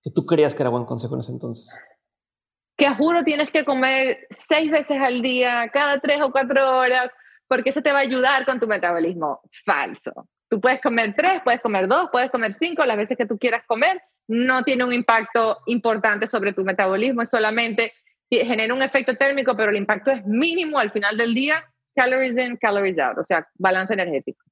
[0.04, 1.76] Que tú creías que era buen consejo en ese entonces.
[2.76, 7.10] Que a juro tienes que comer seis veces al día, cada tres o cuatro horas,
[7.48, 9.40] porque eso te va a ayudar con tu metabolismo.
[9.64, 10.28] Falso.
[10.48, 13.64] Tú puedes comer tres, puedes comer dos, puedes comer cinco, las veces que tú quieras
[13.66, 14.00] comer.
[14.28, 17.92] No tiene un impacto importante sobre tu metabolismo, es solamente
[18.30, 21.64] genera un efecto térmico, pero el impacto es mínimo al final del día.
[21.94, 24.42] Calories in, calories out, o sea, balance energético.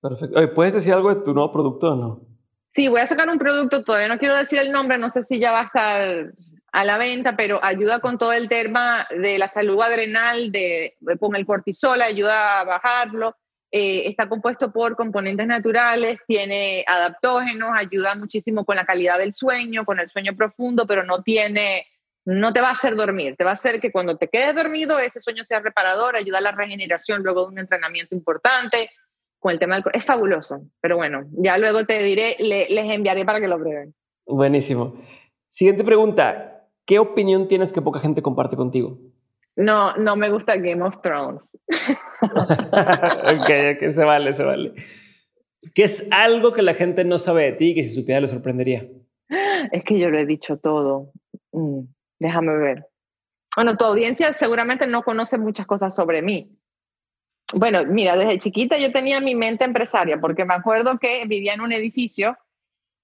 [0.00, 0.38] Perfecto.
[0.38, 2.33] Oye, ¿puedes decir algo de tu nuevo producto o no?
[2.74, 5.38] Sí, voy a sacar un producto, todavía no quiero decir el nombre, no sé si
[5.38, 6.32] ya va a estar
[6.72, 11.36] a la venta, pero ayuda con todo el tema de la salud adrenal, de, con
[11.36, 13.36] el cortisol, ayuda a bajarlo.
[13.70, 19.84] Eh, está compuesto por componentes naturales, tiene adaptógenos, ayuda muchísimo con la calidad del sueño,
[19.84, 21.86] con el sueño profundo, pero no tiene,
[22.24, 24.98] no te va a hacer dormir, te va a hacer que cuando te quedes dormido
[24.98, 28.90] ese sueño sea reparador, ayuda a la regeneración luego de un entrenamiento importante,
[29.44, 29.84] con el tema del...
[29.92, 33.94] Es fabuloso, pero bueno, ya luego te diré, les enviaré para que lo prueben.
[34.26, 34.94] Buenísimo.
[35.50, 36.66] Siguiente pregunta.
[36.86, 38.98] ¿Qué opinión tienes que poca gente comparte contigo?
[39.54, 41.42] No, no me gusta Game of Thrones.
[42.22, 44.72] ok, ok, se vale, se vale.
[45.74, 48.28] ¿Qué es algo que la gente no sabe de ti y que si supiera le
[48.28, 48.88] sorprendería?
[49.72, 51.12] Es que yo lo he dicho todo.
[51.52, 51.80] Mm,
[52.18, 52.86] déjame ver.
[53.56, 56.56] Bueno, tu audiencia seguramente no conoce muchas cosas sobre mí.
[57.54, 61.60] Bueno, mira, desde chiquita yo tenía mi mente empresaria porque me acuerdo que vivía en
[61.60, 62.36] un edificio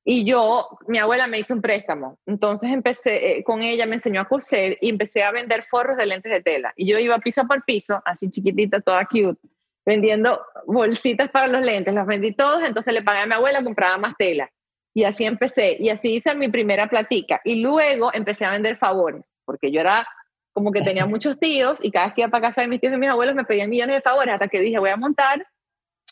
[0.04, 4.22] y yo, mi abuela me hizo un préstamo, entonces empecé eh, con ella, me enseñó
[4.22, 6.72] a coser y empecé a vender forros de lentes de tela.
[6.74, 9.38] Y yo iba piso por piso, así chiquitita, toda cute,
[9.84, 13.98] vendiendo bolsitas para los lentes, los vendí todos, entonces le pagué a mi abuela, compraba
[13.98, 14.50] más tela.
[14.94, 17.40] Y así empecé, y así hice mi primera platica.
[17.44, 20.06] Y luego empecé a vender favores, porque yo era
[20.52, 22.94] como que tenía muchos tíos y cada vez que iba para casa de mis tíos
[22.94, 25.46] y mis abuelos me pedían millones de favores, hasta que dije, voy a montar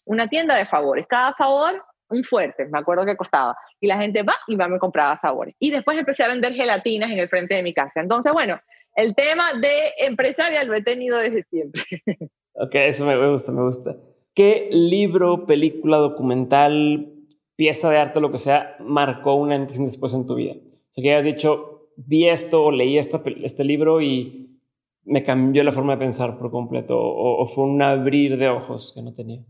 [0.04, 1.06] una tienda de favores.
[1.08, 3.56] Cada favor un fuerte, me acuerdo que costaba.
[3.80, 5.54] Y la gente va y va, me compraba sabores.
[5.58, 8.00] Y después empecé a vender gelatinas en el frente de mi casa.
[8.00, 8.58] Entonces, bueno,
[8.94, 11.82] el tema de empresarial lo he tenido desde siempre.
[12.60, 13.94] Ok, eso me gusta, me gusta.
[14.34, 17.12] ¿Qué libro, película, documental,
[17.54, 20.54] pieza de arte, lo que sea, marcó una antes y después en tu vida?
[20.54, 24.60] O sea, que hayas dicho, vi esto o leí este, libro y
[25.04, 29.02] me cambió la forma de pensar por completo, o fue un abrir de ojos que
[29.02, 29.42] no tenía.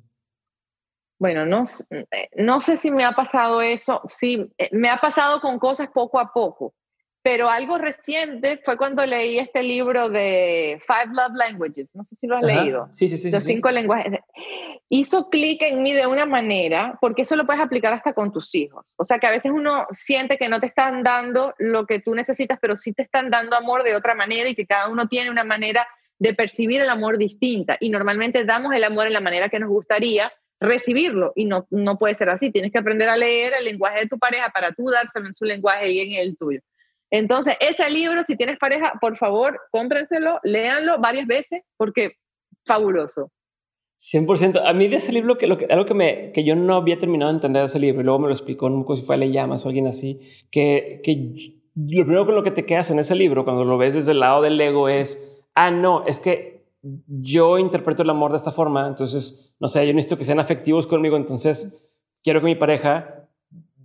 [1.18, 5.40] Bueno, no, eh, no sé si me ha pasado eso, sí, eh, me ha pasado
[5.40, 6.74] con cosas poco a poco,
[7.22, 12.26] pero algo reciente fue cuando leí este libro de Five Love Languages, no sé si
[12.26, 12.88] lo has leído.
[12.90, 13.30] Sí, sí, sí.
[13.30, 14.20] Los cinco lenguajes.
[14.88, 18.54] Hizo clic en mí de una manera, porque eso lo puedes aplicar hasta con tus
[18.54, 18.86] hijos.
[18.96, 22.14] O sea, que a veces uno siente que no te están dando lo que tú
[22.14, 25.30] necesitas, pero sí te están dando amor de otra manera y que cada uno tiene
[25.30, 25.86] una manera
[26.18, 27.76] de percibir el amor distinta.
[27.80, 31.98] Y normalmente damos el amor en la manera que nos gustaría, recibirlo y no, no
[31.98, 32.50] puede ser así.
[32.50, 35.44] Tienes que aprender a leer el lenguaje de tu pareja para tú dárselo en su
[35.44, 36.60] lenguaje y en el tuyo.
[37.10, 42.12] Entonces, ese libro, si tienes pareja, por favor, cómprenselo, léanlo varias veces porque
[42.66, 43.30] fabuloso.
[43.98, 44.62] 100%.
[44.64, 46.98] A mí de ese libro, que, lo que, algo que, me, que yo no había
[46.98, 49.32] terminado de entender de ese libro, y luego me lo explicó, no si fue Le
[49.32, 53.14] Llamas o alguien así, que, que lo primero con lo que te quedas en ese
[53.14, 57.58] libro, cuando lo ves desde el lado del ego, es, ah, no, es que yo
[57.58, 61.16] interpreto el amor de esta forma, entonces no sé, yo necesito que sean afectivos conmigo,
[61.16, 61.74] entonces
[62.22, 63.28] quiero que mi pareja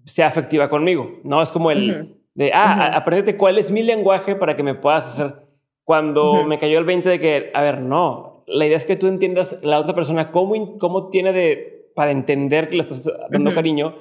[0.06, 1.42] sea afectiva conmigo, ¿no?
[1.42, 5.44] Es como el de, ah, aprendete cuál es mi lenguaje para que me puedas hacer.
[5.84, 9.08] Cuando me cayó el 20 de que, a ver, no, la idea es que tú
[9.08, 13.96] entiendas la otra persona cómo, cómo tiene de, para entender que le estás dando cariño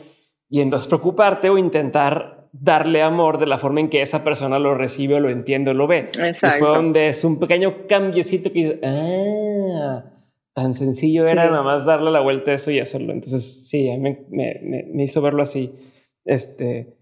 [0.49, 4.75] y entonces preocuparte o intentar darle amor de la forma en que esa persona lo
[4.75, 6.11] recibe o lo entiende o lo ve.
[6.19, 6.57] Exacto.
[6.57, 10.05] Y fue donde es un pequeño cambiecito que dice, ah,
[10.53, 13.13] tan sencillo era nada más darle la vuelta a eso y hacerlo.
[13.13, 14.61] Entonces, sí, mí me,
[14.93, 15.75] me, hizo verlo así,
[16.25, 16.95] este,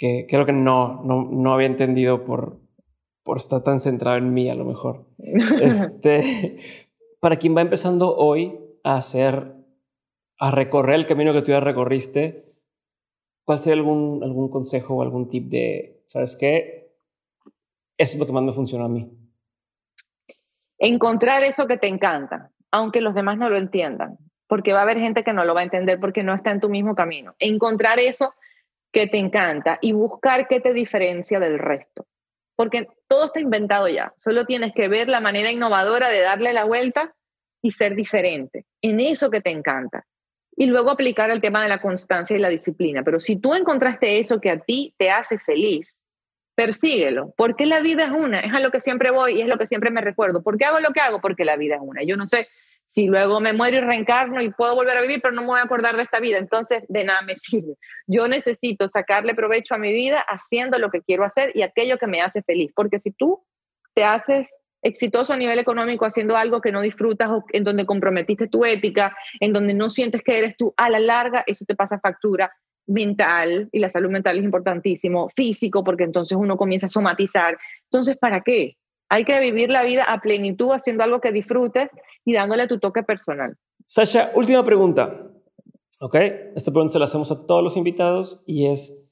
[0.00, 2.58] que creo que no, no, no, había entendido por,
[3.22, 5.04] por estar tan centrado en mí a lo mejor.
[5.60, 6.58] este,
[7.20, 9.52] para quien va empezando hoy a hacer,
[10.38, 12.50] a recorrer el camino que tú ya recorriste,
[13.44, 16.94] ¿cuál sería algún, algún consejo o algún tip de, ¿sabes qué?
[17.98, 19.12] Eso es lo que más me funcionó a mí.
[20.78, 24.98] Encontrar eso que te encanta aunque los demás no lo entiendan, porque va a haber
[24.98, 27.34] gente que no lo va a entender porque no está en tu mismo camino.
[27.38, 28.34] Encontrar eso
[28.92, 32.06] que te encanta y buscar qué te diferencia del resto.
[32.56, 36.64] Porque todo está inventado ya, solo tienes que ver la manera innovadora de darle la
[36.64, 37.14] vuelta
[37.62, 40.04] y ser diferente en eso que te encanta.
[40.56, 43.02] Y luego aplicar el tema de la constancia y la disciplina.
[43.02, 46.02] Pero si tú encontraste eso que a ti te hace feliz,
[46.54, 49.56] persíguelo, porque la vida es una, es a lo que siempre voy y es lo
[49.56, 50.42] que siempre me recuerdo.
[50.42, 51.20] ¿Por qué hago lo que hago?
[51.20, 52.02] Porque la vida es una.
[52.02, 52.48] Yo no sé
[52.90, 55.60] si luego me muero y reencarno y puedo volver a vivir, pero no me voy
[55.60, 57.76] a acordar de esta vida, entonces de nada me sirve.
[58.08, 62.08] Yo necesito sacarle provecho a mi vida haciendo lo que quiero hacer y aquello que
[62.08, 63.44] me hace feliz, porque si tú
[63.94, 68.48] te haces exitoso a nivel económico haciendo algo que no disfrutas o en donde comprometiste
[68.48, 72.00] tu ética, en donde no sientes que eres tú, a la larga eso te pasa
[72.00, 72.52] factura
[72.88, 77.56] mental y la salud mental es importantísimo, físico, porque entonces uno comienza a somatizar.
[77.84, 78.76] Entonces, ¿para qué?
[79.08, 81.88] Hay que vivir la vida a plenitud haciendo algo que disfrutes
[82.24, 83.56] y dándole tu toque personal.
[83.86, 85.30] Sasha, última pregunta.
[86.00, 86.14] ¿Ok?
[86.56, 89.02] Esta pregunta se la hacemos a todos los invitados y es,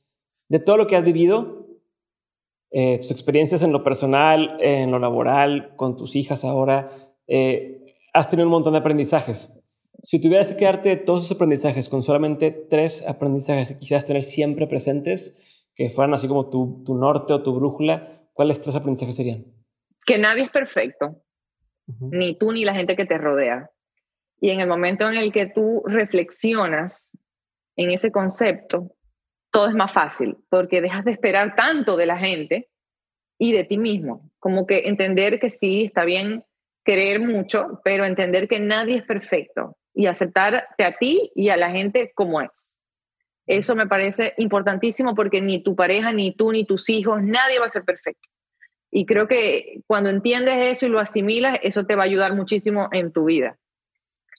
[0.49, 1.67] de todo lo que has vivido,
[2.71, 6.91] eh, tus experiencias en lo personal, en lo laboral, con tus hijas ahora,
[7.27, 9.53] eh, has tenido un montón de aprendizajes.
[10.03, 14.67] Si tuvieras que quedarte todos esos aprendizajes con solamente tres aprendizajes que quisieras tener siempre
[14.67, 15.37] presentes,
[15.75, 19.47] que fueran así como tu, tu norte o tu brújula, ¿cuáles tres aprendizajes serían?
[20.07, 21.23] Que nadie es perfecto,
[22.01, 23.71] ni tú ni la gente que te rodea.
[24.41, 27.11] Y en el momento en el que tú reflexionas
[27.77, 28.93] en ese concepto,
[29.51, 32.69] todo es más fácil, porque dejas de esperar tanto de la gente
[33.39, 34.31] y de ti mismo.
[34.39, 36.45] Como que entender que sí, está bien
[36.85, 41.71] querer mucho, pero entender que nadie es perfecto y aceptarte a ti y a la
[41.71, 42.77] gente como es.
[43.47, 47.67] Eso me parece importantísimo porque ni tu pareja, ni tú, ni tus hijos, nadie va
[47.67, 48.29] a ser perfecto.
[48.91, 52.89] Y creo que cuando entiendes eso y lo asimilas, eso te va a ayudar muchísimo
[52.93, 53.59] en tu vida.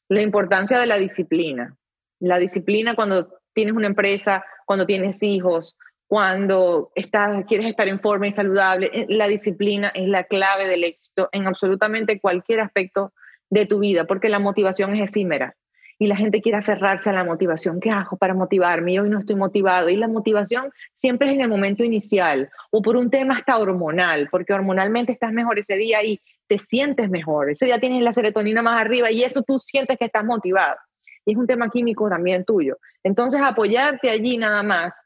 [0.07, 1.77] La importancia de la disciplina.
[2.19, 5.77] La disciplina cuando tienes una empresa, cuando tienes hijos,
[6.07, 8.89] cuando estás, quieres estar en forma y saludable.
[8.91, 13.13] Eh, la disciplina es la clave del éxito en absolutamente cualquier aspecto
[13.49, 15.55] de tu vida, porque la motivación es efímera
[16.01, 17.81] y la gente quiere aferrarse a la motivación.
[17.81, 18.93] ¿Qué hago para motivarme?
[18.93, 19.89] Y hoy no estoy motivado.
[19.89, 24.29] Y la motivación siempre es en el momento inicial o por un tema hasta hormonal,
[24.31, 27.51] porque hormonalmente estás mejor ese día y te sientes mejor.
[27.51, 30.77] Ese día tienes la serotonina más arriba y eso tú sientes que estás motivado.
[31.25, 32.77] Y es un tema químico también tuyo.
[33.03, 35.03] Entonces, apoyarte allí nada más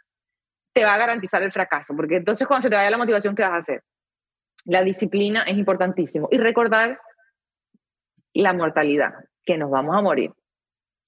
[0.74, 3.42] te va a garantizar el fracaso, porque entonces cuando se te vaya la motivación, ¿qué
[3.42, 3.84] vas a hacer?
[4.66, 6.30] La disciplina es importantísimo.
[6.32, 7.00] Y recordar
[8.36, 9.14] la mortalidad,
[9.44, 10.32] que nos vamos a morir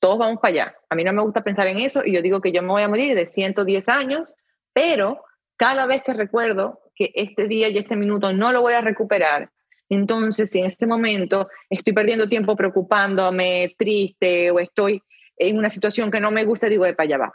[0.05, 0.75] todos vamos para allá.
[0.87, 2.83] A mí no me gusta pensar en eso y yo digo que yo me voy
[2.83, 4.35] a morir de 110 años,
[4.71, 5.23] pero
[5.57, 9.49] cada vez que recuerdo que este día y este minuto no lo voy a recuperar,
[9.89, 15.01] entonces si en este momento estoy perdiendo tiempo preocupándome, triste o estoy
[15.37, 17.33] en una situación que no me gusta, digo de para allá va.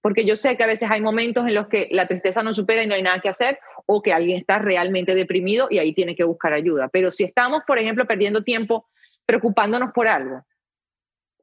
[0.00, 2.84] Porque yo sé que a veces hay momentos en los que la tristeza no supera
[2.84, 6.14] y no hay nada que hacer o que alguien está realmente deprimido y ahí tiene
[6.14, 6.88] que buscar ayuda.
[6.92, 8.86] Pero si estamos, por ejemplo, perdiendo tiempo
[9.26, 10.44] preocupándonos por algo,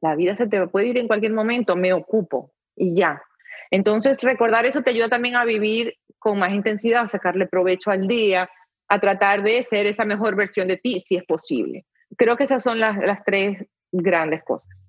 [0.00, 3.22] la vida se te puede ir en cualquier momento, me ocupo y ya.
[3.70, 8.06] Entonces, recordar eso te ayuda también a vivir con más intensidad, a sacarle provecho al
[8.06, 8.48] día,
[8.88, 11.84] a tratar de ser esa mejor versión de ti, si es posible.
[12.16, 13.58] Creo que esas son las, las tres
[13.90, 14.85] grandes cosas.